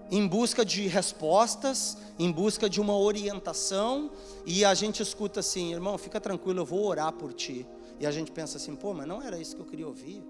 [0.10, 4.12] em busca de respostas, em busca de uma orientação,
[4.46, 7.66] e a gente escuta assim, irmão, fica tranquilo, eu vou orar por ti.
[8.00, 10.24] E a gente pensa assim, pô, mas não era isso que eu queria ouvir.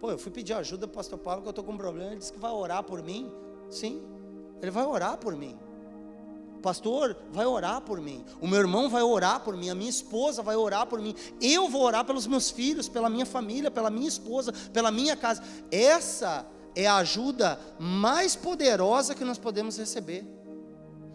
[0.00, 2.12] Pô, eu fui pedir ajuda para o pastor Paulo que eu estou com um problema.
[2.12, 3.30] Ele disse que vai orar por mim.
[3.68, 4.02] Sim,
[4.62, 5.58] ele vai orar por mim.
[6.62, 8.24] Pastor, vai orar por mim.
[8.40, 9.70] O meu irmão vai orar por mim.
[9.70, 11.14] A minha esposa vai orar por mim.
[11.40, 15.42] Eu vou orar pelos meus filhos, pela minha família, pela minha esposa, pela minha casa.
[15.70, 20.24] Essa é a ajuda mais poderosa que nós podemos receber.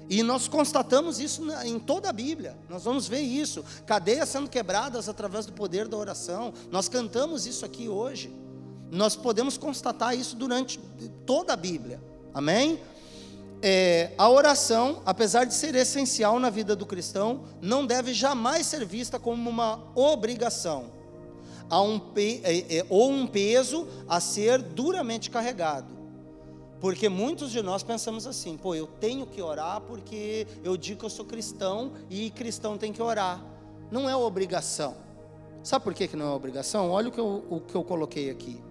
[0.08, 2.58] E nós constatamos isso em toda a Bíblia.
[2.69, 3.63] Nós vamos ver isso.
[3.86, 6.54] Cadeias sendo quebradas através do poder da oração.
[6.71, 8.44] Nós cantamos isso aqui hoje.
[8.95, 10.79] Nós podemos constatar isso durante
[11.25, 12.01] toda a Bíblia.
[12.34, 12.79] Amém?
[13.62, 18.86] É, a oração, apesar de ser essencial na vida do cristão, não deve jamais ser
[18.86, 20.91] vista como uma obrigação
[21.71, 25.93] um, é, é, ou um peso a ser duramente carregado.
[26.79, 31.05] Porque muitos de nós pensamos assim: pô, eu tenho que orar porque eu digo que
[31.05, 33.43] eu sou cristão e cristão tem que orar.
[33.91, 34.95] Não é obrigação.
[35.63, 36.91] Sabe por que, que não é obrigação?
[36.91, 38.62] Olha o que eu, o que eu coloquei aqui.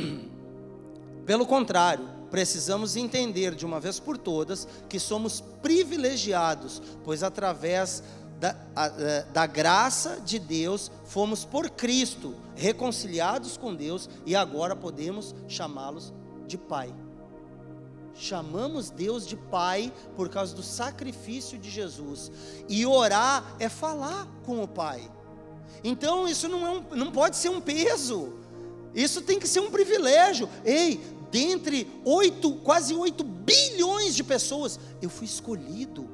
[1.26, 8.02] Pelo contrário, precisamos entender de uma vez por todas que somos privilegiados, pois através
[8.38, 14.74] da, a, é, da graça de Deus fomos por Cristo reconciliados com Deus e agora
[14.74, 16.12] podemos chamá-los
[16.46, 16.92] de Pai.
[18.14, 22.30] Chamamos Deus de Pai por causa do sacrifício de Jesus.
[22.68, 25.10] E orar é falar com o Pai.
[25.82, 28.34] Então isso não, é um, não pode ser um peso.
[28.94, 30.48] Isso tem que ser um privilégio.
[30.64, 31.00] Ei,
[31.30, 36.08] dentre oito, quase oito bilhões de pessoas, eu fui escolhido.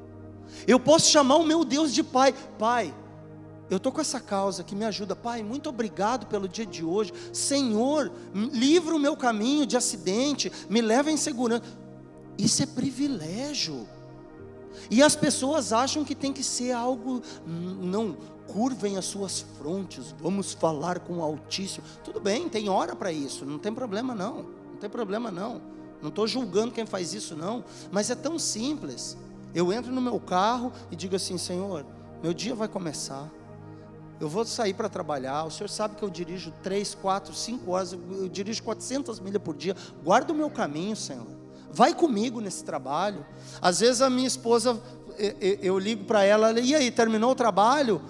[0.67, 2.35] Eu posso chamar o meu Deus de Pai.
[2.59, 2.95] Pai,
[3.69, 5.17] eu estou com essa causa que me ajuda.
[5.17, 7.13] Pai, muito obrigado pelo dia de hoje.
[7.33, 11.65] Senhor, livra o meu caminho de acidente, me leva em segurança.
[12.39, 13.87] Isso é privilégio.
[14.91, 18.17] E as pessoas acham que tem que ser algo, não,
[18.53, 21.85] curvem as suas frontes, vamos falar com o Altíssimo.
[22.05, 24.47] Tudo bem, tem hora para isso, não tem problema não.
[24.71, 25.61] Não tem problema não.
[26.03, 29.17] Não estou julgando quem faz isso não, mas é tão simples.
[29.55, 31.85] Eu entro no meu carro e digo assim, Senhor,
[32.23, 33.31] meu dia vai começar.
[34.19, 35.45] Eu vou sair para trabalhar.
[35.45, 37.93] O senhor sabe que eu dirijo 3, 4, 5 horas.
[37.93, 39.77] Eu dirijo 400 milhas por dia.
[40.03, 41.27] Guarda o meu caminho, Senhor.
[41.71, 43.27] Vai comigo nesse trabalho.
[43.61, 44.81] Às vezes a minha esposa,
[45.61, 48.01] eu ligo para ela, e aí, terminou o trabalho?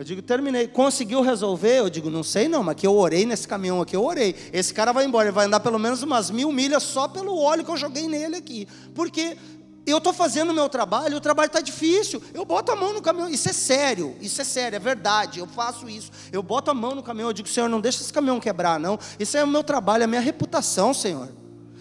[0.00, 0.66] Eu digo, terminei.
[0.66, 1.80] Conseguiu resolver?
[1.80, 4.34] Eu digo, não sei não, mas que eu orei nesse caminhão aqui, eu orei.
[4.50, 7.62] Esse cara vai embora, ele vai andar pelo menos umas mil milhas só pelo óleo
[7.62, 8.66] que eu joguei nele aqui.
[8.94, 9.36] Porque
[9.84, 12.22] eu estou fazendo o meu trabalho, o trabalho está difícil.
[12.32, 15.38] Eu boto a mão no caminhão, isso é sério, isso é sério, é verdade.
[15.38, 16.10] Eu faço isso.
[16.32, 18.98] Eu boto a mão no caminhão, eu digo, Senhor, não deixa esse caminhão quebrar, não.
[19.18, 21.28] Isso é o meu trabalho, é a minha reputação, Senhor.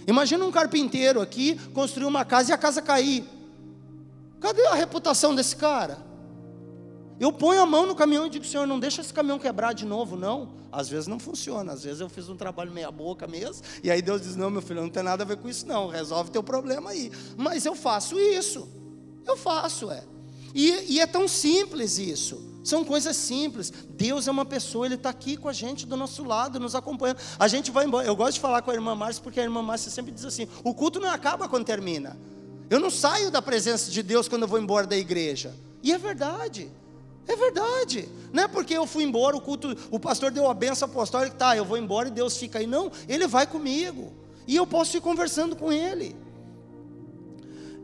[0.06, 3.24] Imagina um carpinteiro aqui construir uma casa e a casa cair.
[4.42, 6.09] Cadê a reputação desse cara?
[7.20, 9.86] Eu ponho a mão no caminhão e digo, Senhor, não deixa esse caminhão quebrar de
[9.86, 10.50] novo, não.
[10.72, 14.02] Às vezes não funciona, às vezes eu fiz um trabalho meia boca mesmo, e aí
[14.02, 16.44] Deus diz, não, meu filho, não tem nada a ver com isso não, resolve teu
[16.44, 17.12] problema aí.
[17.36, 18.68] Mas eu faço isso,
[19.26, 20.04] eu faço, é.
[20.54, 22.50] E, e é tão simples isso.
[22.64, 23.72] São coisas simples.
[23.90, 27.18] Deus é uma pessoa, Ele está aqui com a gente do nosso lado, nos acompanhando.
[27.38, 28.06] A gente vai embora.
[28.06, 30.48] Eu gosto de falar com a irmã Márcia, porque a irmã Márcia sempre diz assim:
[30.64, 32.18] o culto não acaba quando termina.
[32.70, 35.56] Eu não saio da presença de Deus quando eu vou embora da igreja.
[35.82, 36.70] E é verdade.
[37.30, 38.10] É verdade.
[38.34, 41.56] Não é porque eu fui embora, o culto, o pastor deu a benção apostólica, tá,
[41.56, 42.66] eu vou embora e Deus fica aí.
[42.66, 44.12] Não, ele vai comigo.
[44.48, 46.16] E eu posso ir conversando com ele.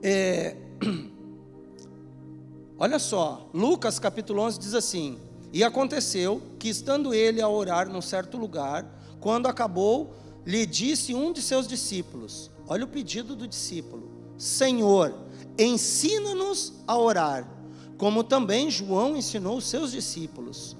[0.01, 0.55] É,
[2.79, 5.19] olha só, Lucas capítulo 11 diz assim:
[5.53, 11.31] E aconteceu que, estando ele a orar num certo lugar, quando acabou, lhe disse um
[11.31, 15.13] de seus discípulos: Olha o pedido do discípulo: Senhor,
[15.55, 17.54] ensina-nos a orar
[17.97, 20.75] como também João ensinou os seus discípulos.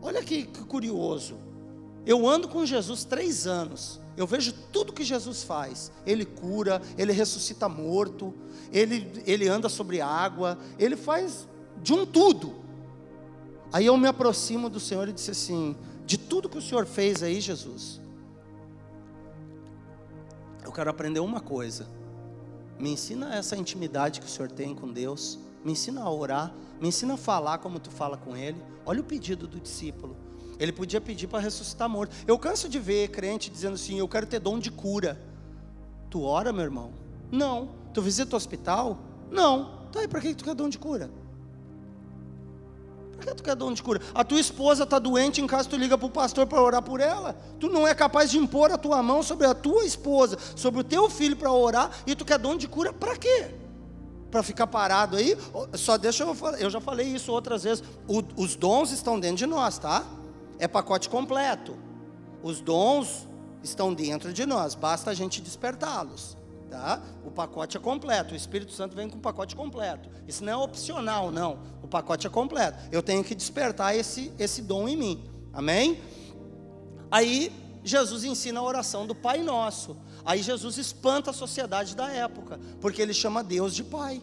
[0.00, 1.36] Olha que, que curioso.
[2.04, 4.00] Eu ando com Jesus três anos.
[4.16, 5.92] Eu vejo tudo que Jesus faz.
[6.04, 8.34] Ele cura, ele ressuscita morto,
[8.72, 11.48] ele, ele anda sobre água, ele faz
[11.80, 12.56] de um tudo.
[13.72, 17.22] Aí eu me aproximo do Senhor e disse assim: De tudo que o Senhor fez
[17.22, 18.00] aí, Jesus,
[20.64, 21.86] eu quero aprender uma coisa.
[22.78, 26.88] Me ensina essa intimidade que o Senhor tem com Deus me ensina a orar, me
[26.88, 28.60] ensina a falar como tu fala com ele.
[28.84, 30.16] Olha o pedido do discípulo.
[30.58, 32.14] Ele podia pedir para ressuscitar morto.
[32.26, 35.20] Eu canso de ver crente dizendo assim: Eu quero ter dom de cura.
[36.10, 36.92] Tu ora, meu irmão?
[37.30, 37.70] Não.
[37.94, 38.98] Tu visita o hospital?
[39.30, 39.82] Não.
[39.90, 41.10] Tá aí, para que tu quer dom de cura?
[43.16, 44.00] Para que tu quer dom de cura?
[44.14, 47.00] A tua esposa está doente em casa, tu liga para o pastor para orar por
[47.00, 47.34] ela.
[47.60, 50.84] Tu não é capaz de impor a tua mão sobre a tua esposa, sobre o
[50.84, 53.61] teu filho para orar, e tu quer dom de cura para quê?
[54.32, 55.36] Para ficar parado aí.
[55.74, 57.84] Só deixa eu falar, eu já falei isso outras vezes.
[58.08, 60.04] O, os dons estão dentro de nós, tá?
[60.58, 61.76] É pacote completo.
[62.42, 63.28] Os dons
[63.62, 66.36] estão dentro de nós, basta a gente despertá-los.
[66.68, 67.02] Tá?
[67.22, 70.08] O pacote é completo, o Espírito Santo vem com o pacote completo.
[70.26, 71.58] Isso não é opcional, não.
[71.82, 72.78] O pacote é completo.
[72.90, 75.30] Eu tenho que despertar esse, esse dom em mim.
[75.52, 76.00] Amém?
[77.10, 77.52] Aí
[77.84, 79.98] Jesus ensina a oração do Pai Nosso.
[80.24, 84.22] Aí Jesus espanta a sociedade da época, porque ele chama Deus de Pai.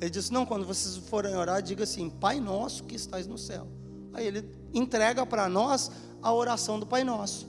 [0.00, 3.66] Ele diz: Não, quando vocês forem orar, diga assim: Pai Nosso que estás no céu.
[4.12, 7.46] Aí ele entrega para nós a oração do Pai Nosso.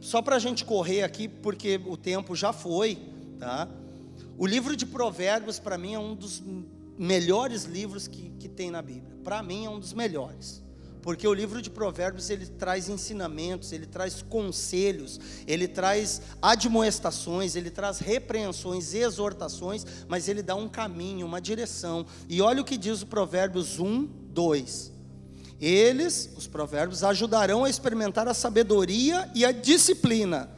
[0.00, 2.98] Só para a gente correr aqui, porque o tempo já foi,
[3.38, 3.68] tá?
[4.36, 6.42] O livro de Provérbios, para mim, é um dos
[6.98, 9.16] melhores livros que, que tem na Bíblia.
[9.22, 10.62] Para mim, é um dos melhores.
[11.02, 17.70] Porque o livro de Provérbios ele traz ensinamentos, ele traz conselhos, ele traz admoestações, ele
[17.70, 22.04] traz repreensões, exortações, mas ele dá um caminho, uma direção.
[22.28, 24.92] E olha o que diz o Provérbios 1, 2.
[25.60, 30.48] Eles, os provérbios, ajudarão a experimentar a sabedoria e a disciplina,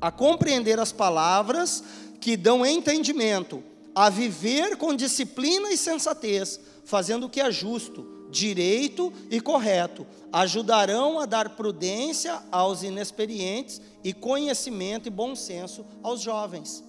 [0.00, 1.84] a compreender as palavras
[2.20, 3.62] que dão entendimento,
[3.94, 11.20] a viver com disciplina e sensatez, fazendo o que é justo, direito e correto, ajudarão
[11.20, 16.82] a dar prudência aos inexperientes e conhecimento e bom senso aos jovens.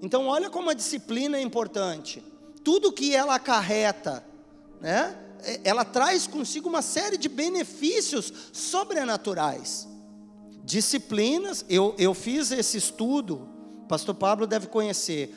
[0.00, 2.22] Então, olha como a disciplina é importante.
[2.62, 4.24] Tudo que ela acarreta,
[4.80, 5.18] né?
[5.42, 9.88] É, ela traz consigo uma série de benefícios sobrenaturais.
[10.64, 13.48] Disciplinas, eu, eu fiz esse estudo,
[13.88, 15.34] pastor Pablo deve conhecer,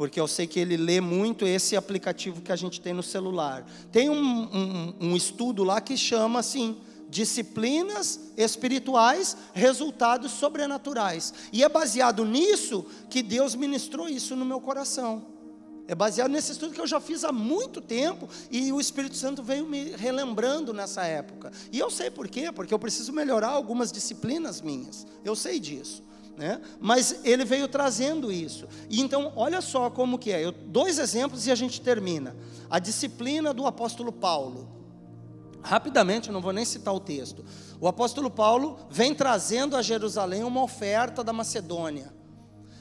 [0.00, 3.66] porque eu sei que ele lê muito esse aplicativo que a gente tem no celular.
[3.92, 6.78] Tem um, um, um estudo lá que chama assim,
[7.10, 11.34] disciplinas espirituais, resultados sobrenaturais.
[11.52, 15.26] E é baseado nisso que Deus ministrou isso no meu coração.
[15.86, 19.42] É baseado nesse estudo que eu já fiz há muito tempo e o Espírito Santo
[19.42, 21.52] veio me relembrando nessa época.
[21.70, 25.06] E eu sei por quê, porque eu preciso melhorar algumas disciplinas minhas.
[25.22, 26.02] Eu sei disso.
[26.40, 26.58] Né?
[26.80, 28.66] Mas ele veio trazendo isso.
[28.88, 30.42] E então, olha só como que é.
[30.42, 32.34] Eu, dois exemplos e a gente termina.
[32.70, 34.66] A disciplina do apóstolo Paulo.
[35.62, 37.44] Rapidamente, não vou nem citar o texto.
[37.78, 42.10] O apóstolo Paulo vem trazendo a Jerusalém uma oferta da Macedônia.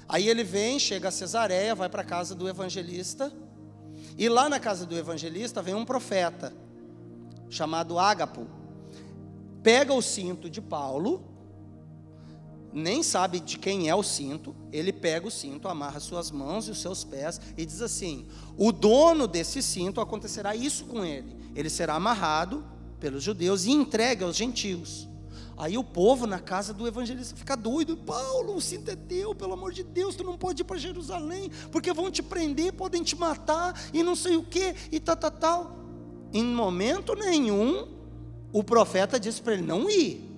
[0.07, 3.30] Aí ele vem, chega a Cesareia, vai para a casa do evangelista.
[4.18, 6.53] E lá na casa do evangelista vem um profeta,
[7.49, 8.47] chamado Ágapo.
[9.62, 11.22] Pega o cinto de Paulo,
[12.72, 16.72] nem sabe de quem é o cinto, ele pega o cinto, amarra suas mãos e
[16.72, 21.36] os seus pés e diz assim: O dono desse cinto acontecerá isso com ele.
[21.56, 22.64] Ele será amarrado
[23.00, 25.08] pelos judeus e entregue aos gentios.
[25.58, 27.98] Aí o povo na casa do evangelista fica doido.
[27.98, 31.52] Paulo, o cinto é teu, pelo amor de Deus, tu não pode ir para Jerusalém,
[31.70, 35.32] porque vão te prender, podem te matar e não sei o que, e tal, tal,
[35.32, 35.76] tal.
[36.32, 37.90] Em momento nenhum,
[38.54, 40.29] o profeta disse para ele não ir.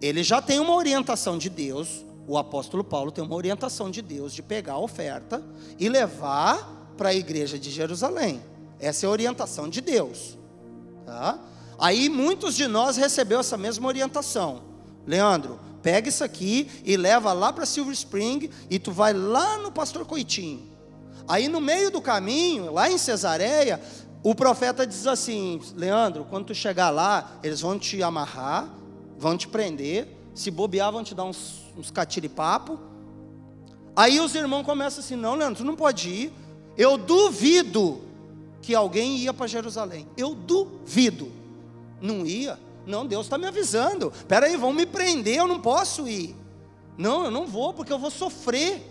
[0.00, 4.32] Ele já tem uma orientação de Deus, o apóstolo Paulo tem uma orientação de Deus
[4.32, 5.42] de pegar a oferta
[5.78, 8.42] e levar para a igreja de Jerusalém.
[8.78, 10.38] Essa é a orientação de Deus.
[11.04, 11.38] Tá?
[11.78, 14.62] Aí muitos de nós recebeu essa mesma orientação.
[15.06, 19.72] Leandro, pega isso aqui e leva lá para Silver Spring e tu vai lá no
[19.72, 20.68] pastor Coitinho.
[21.26, 23.80] Aí no meio do caminho, lá em Cesareia,
[24.22, 28.68] o profeta diz assim: Leandro, quando tu chegar lá, eles vão te amarrar,
[29.20, 32.80] vão te prender, se bobear, vão te dar uns, uns catiripapo.
[33.94, 36.32] Aí os irmãos começam assim: Não, Leandro, tu não pode ir.
[36.76, 38.00] Eu duvido
[38.62, 40.08] que alguém ia para Jerusalém.
[40.16, 41.30] Eu duvido.
[42.00, 42.58] Não ia.
[42.86, 44.10] Não, Deus está me avisando.
[44.16, 46.34] Espera aí, vão me prender, eu não posso ir.
[46.96, 48.86] Não, eu não vou, porque eu vou sofrer.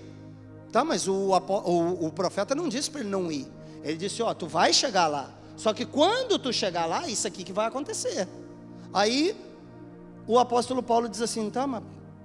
[0.72, 3.48] Tá, mas o, o, o profeta não disse para ele não ir.
[3.84, 5.34] Ele disse: Ó, tu vai chegar lá.
[5.58, 8.28] Só que quando tu chegar lá, isso aqui que vai acontecer.
[8.94, 9.36] Aí
[10.30, 11.82] o apóstolo Paulo diz assim: tá, mas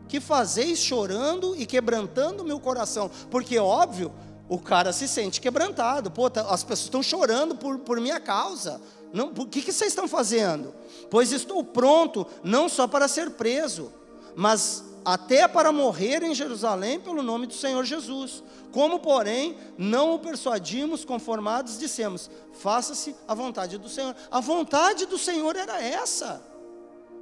[0.06, 3.10] que fazeis chorando e quebrantando meu coração?
[3.30, 4.12] Porque, óbvio,
[4.46, 6.10] o cara se sente quebrantado.
[6.10, 8.78] Pô, tá, as pessoas estão chorando por, por minha causa.
[9.10, 10.74] Não, o que, que vocês estão fazendo?
[11.10, 13.90] Pois estou pronto, não só para ser preso,
[14.36, 18.42] mas até para morrer em Jerusalém pelo nome do Senhor Jesus.
[18.70, 24.14] Como, porém, não o persuadimos conformados, dissemos: faça-se a vontade do Senhor.
[24.30, 26.52] A vontade do Senhor era essa.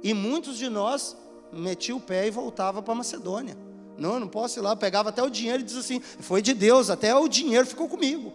[0.03, 1.15] E muitos de nós
[1.51, 3.57] metiam o pé e voltava para Macedônia.
[3.97, 4.75] Não, eu não posso ir lá.
[4.75, 8.33] pegava até o dinheiro e dizia assim: foi de Deus, até o dinheiro ficou comigo.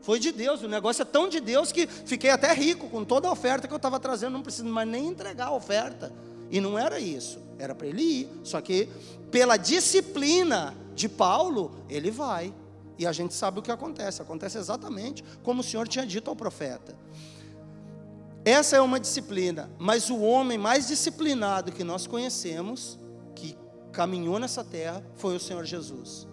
[0.00, 3.26] Foi de Deus, o negócio é tão de Deus que fiquei até rico com toda
[3.26, 6.12] a oferta que eu estava trazendo, não preciso mais nem entregar a oferta.
[6.50, 8.28] E não era isso, era para ele ir.
[8.44, 8.86] Só que
[9.30, 12.52] pela disciplina de Paulo, ele vai.
[12.98, 16.36] E a gente sabe o que acontece, acontece exatamente como o Senhor tinha dito ao
[16.36, 16.94] profeta.
[18.44, 22.98] Essa é uma disciplina, mas o homem mais disciplinado que nós conhecemos,
[23.34, 23.56] que
[23.90, 26.28] caminhou nessa terra, foi o Senhor Jesus.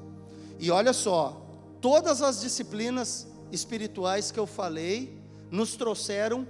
[0.60, 1.42] E olha só,
[1.80, 5.18] todas as disciplinas espirituais que eu falei
[5.50, 6.46] nos trouxeram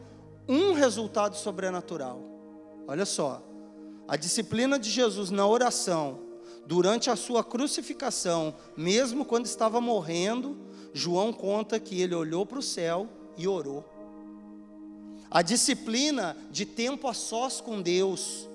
[0.47, 2.19] um resultado sobrenatural.
[2.87, 3.43] Olha só,
[4.07, 6.21] a disciplina de Jesus na oração,
[6.65, 10.57] durante a sua crucificação, mesmo quando estava morrendo,
[10.91, 13.07] João conta que ele olhou para o céu
[13.37, 14.00] e orou.
[15.31, 18.49] A disciplina de tempo a sós com Deus.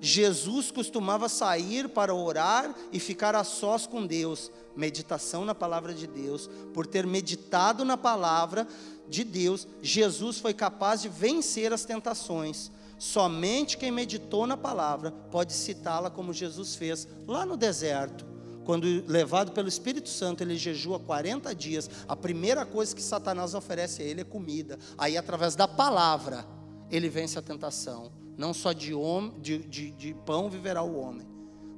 [0.00, 6.06] Jesus costumava sair para orar e ficar a sós com Deus, meditação na palavra de
[6.06, 6.48] Deus.
[6.72, 8.68] Por ter meditado na palavra
[9.08, 12.70] de Deus, Jesus foi capaz de vencer as tentações.
[13.00, 18.31] Somente quem meditou na palavra pode citá-la como Jesus fez lá no deserto
[18.64, 24.02] quando levado pelo Espírito Santo, ele jejua 40 dias, a primeira coisa que Satanás oferece
[24.02, 24.78] a ele é comida.
[24.96, 26.46] Aí, através da palavra,
[26.90, 28.12] ele vence a tentação.
[28.36, 31.26] Não só de, homem, de, de, de pão viverá o homem,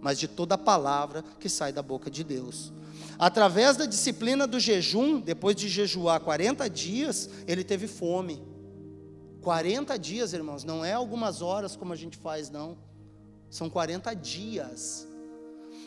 [0.00, 2.72] mas de toda a palavra que sai da boca de Deus.
[3.18, 8.42] Através da disciplina do jejum, depois de jejuar 40 dias, ele teve fome.
[9.40, 12.76] 40 dias, irmãos, não é algumas horas como a gente faz, não.
[13.50, 15.06] São 40 dias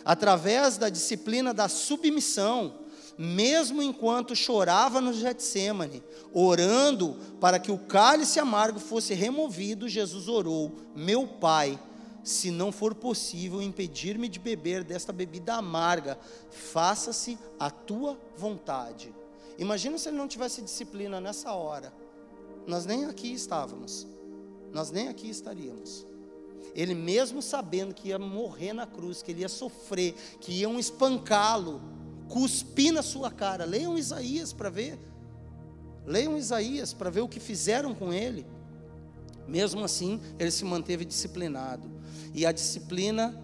[0.08, 2.76] através da disciplina da submissão,
[3.18, 6.01] mesmo enquanto chorava no Getsemane,
[6.34, 11.78] orando para que o cálice amargo fosse removido, Jesus orou: Meu Pai,
[12.24, 16.18] se não for possível impedir-me de beber desta bebida amarga,
[16.51, 19.14] faça-se a tua vontade.
[19.58, 21.91] Imagina se ele não tivesse disciplina nessa hora.
[22.66, 24.08] Nós nem aqui estávamos.
[24.72, 26.05] Nós nem aqui estaríamos.
[26.78, 31.82] Ele mesmo sabendo que ia morrer na cruz, que ele ia sofrer, que iam espancá-lo,
[32.30, 33.65] cuspir na sua cara.
[33.65, 34.99] Leiam Isaías para ver.
[36.05, 38.45] Leiam Isaías para ver o que fizeram com ele.
[39.47, 41.89] Mesmo assim, ele se manteve disciplinado.
[42.32, 43.36] E a disciplina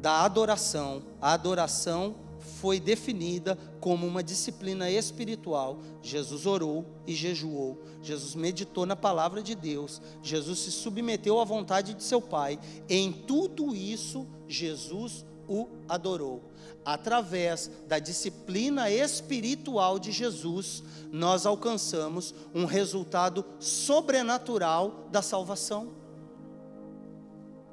[0.00, 2.16] da adoração, a adoração
[2.48, 5.78] foi definida como uma disciplina espiritual.
[6.02, 7.80] Jesus orou e jejuou.
[8.02, 10.02] Jesus meditou na palavra de Deus.
[10.22, 12.58] Jesus se submeteu à vontade de seu Pai.
[12.88, 16.42] Em tudo isso, Jesus o adorou.
[16.84, 20.82] Através da disciplina espiritual de Jesus,
[21.12, 25.92] nós alcançamos um resultado sobrenatural da salvação.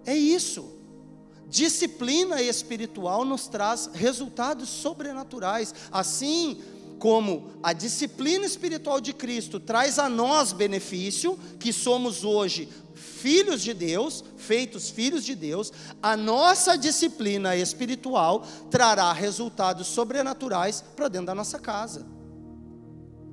[0.05, 0.75] É isso.
[1.47, 6.61] Disciplina espiritual nos traz resultados sobrenaturais, assim
[6.99, 13.73] como a disciplina espiritual de Cristo traz a nós benefício, que somos hoje filhos de
[13.73, 15.71] Deus, feitos filhos de Deus,
[16.01, 22.05] a nossa disciplina espiritual trará resultados sobrenaturais para dentro da nossa casa.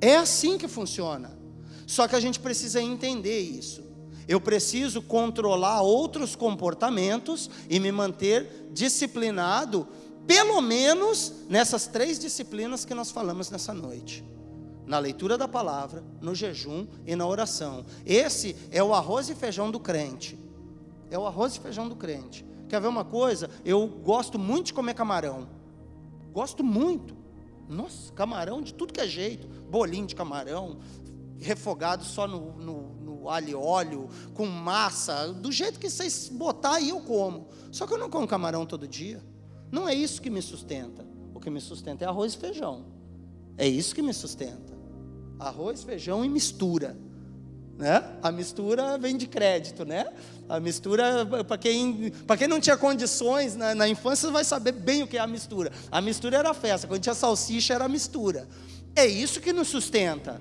[0.00, 1.38] É assim que funciona.
[1.86, 3.91] Só que a gente precisa entender isso.
[4.28, 9.86] Eu preciso controlar outros comportamentos e me manter disciplinado,
[10.26, 14.24] pelo menos nessas três disciplinas que nós falamos nessa noite:
[14.86, 17.84] na leitura da palavra, no jejum e na oração.
[18.06, 20.38] Esse é o arroz e feijão do crente.
[21.10, 22.44] É o arroz e feijão do crente.
[22.68, 23.50] Quer ver uma coisa?
[23.64, 25.46] Eu gosto muito de comer camarão.
[26.32, 27.14] Gosto muito.
[27.68, 29.46] Nossa, camarão de tudo que é jeito.
[29.46, 30.78] Bolinho de camarão,
[31.38, 32.82] refogado só no, no,
[33.28, 37.48] alho óleo, com massa, do jeito que vocês botar aí eu como.
[37.70, 39.22] Só que eu não como camarão todo dia.
[39.70, 41.04] Não é isso que me sustenta.
[41.34, 42.84] O que me sustenta é arroz e feijão.
[43.56, 44.72] É isso que me sustenta.
[45.38, 46.96] Arroz, feijão e mistura.
[47.78, 48.02] Né?
[48.22, 50.06] A mistura vem de crédito, né?
[50.48, 55.06] A mistura, para quem, quem não tinha condições na, na infância, vai saber bem o
[55.06, 55.72] que é a mistura.
[55.90, 58.46] A mistura era a festa, quando tinha salsicha era a mistura.
[58.94, 60.40] É isso que nos sustenta.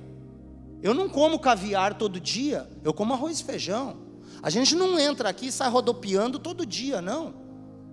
[0.81, 3.97] Eu não como caviar todo dia, eu como arroz e feijão.
[4.41, 7.35] A gente não entra aqui e sai rodopiando todo dia, não.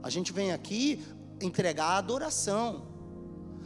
[0.03, 1.05] A gente vem aqui
[1.41, 2.87] entregar a adoração.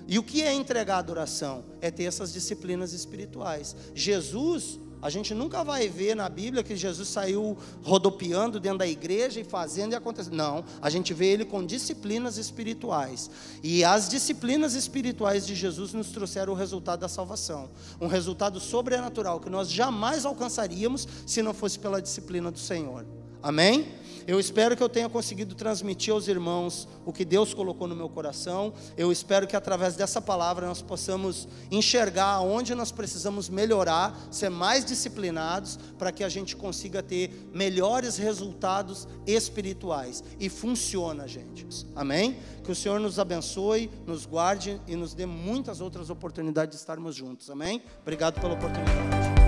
[0.09, 1.65] E o que é entregar a adoração?
[1.81, 3.77] É ter essas disciplinas espirituais.
[3.95, 9.41] Jesus a gente nunca vai ver na Bíblia que Jesus saiu rodopiando dentro da igreja
[9.41, 10.35] e fazendo e acontecendo.
[10.35, 13.29] Não, a gente vê ele com disciplinas espirituais.
[13.65, 17.69] E as disciplinas espirituais de Jesus nos trouxeram o resultado da salvação.
[18.01, 23.05] Um resultado sobrenatural que nós jamais alcançaríamos se não fosse pela disciplina do Senhor.
[23.43, 23.89] Amém?
[24.27, 28.09] Eu espero que eu tenha conseguido transmitir aos irmãos o que Deus colocou no meu
[28.09, 28.73] coração.
[28.97, 34.85] Eu espero que através dessa palavra nós possamos enxergar onde nós precisamos melhorar, ser mais
[34.85, 40.23] disciplinados, para que a gente consiga ter melhores resultados espirituais.
[40.39, 41.67] E funciona, gente.
[41.95, 42.37] Amém?
[42.63, 47.15] Que o Senhor nos abençoe, nos guarde e nos dê muitas outras oportunidades de estarmos
[47.15, 47.51] juntos.
[47.51, 47.83] Amém?
[48.03, 49.42] Obrigado pela oportunidade.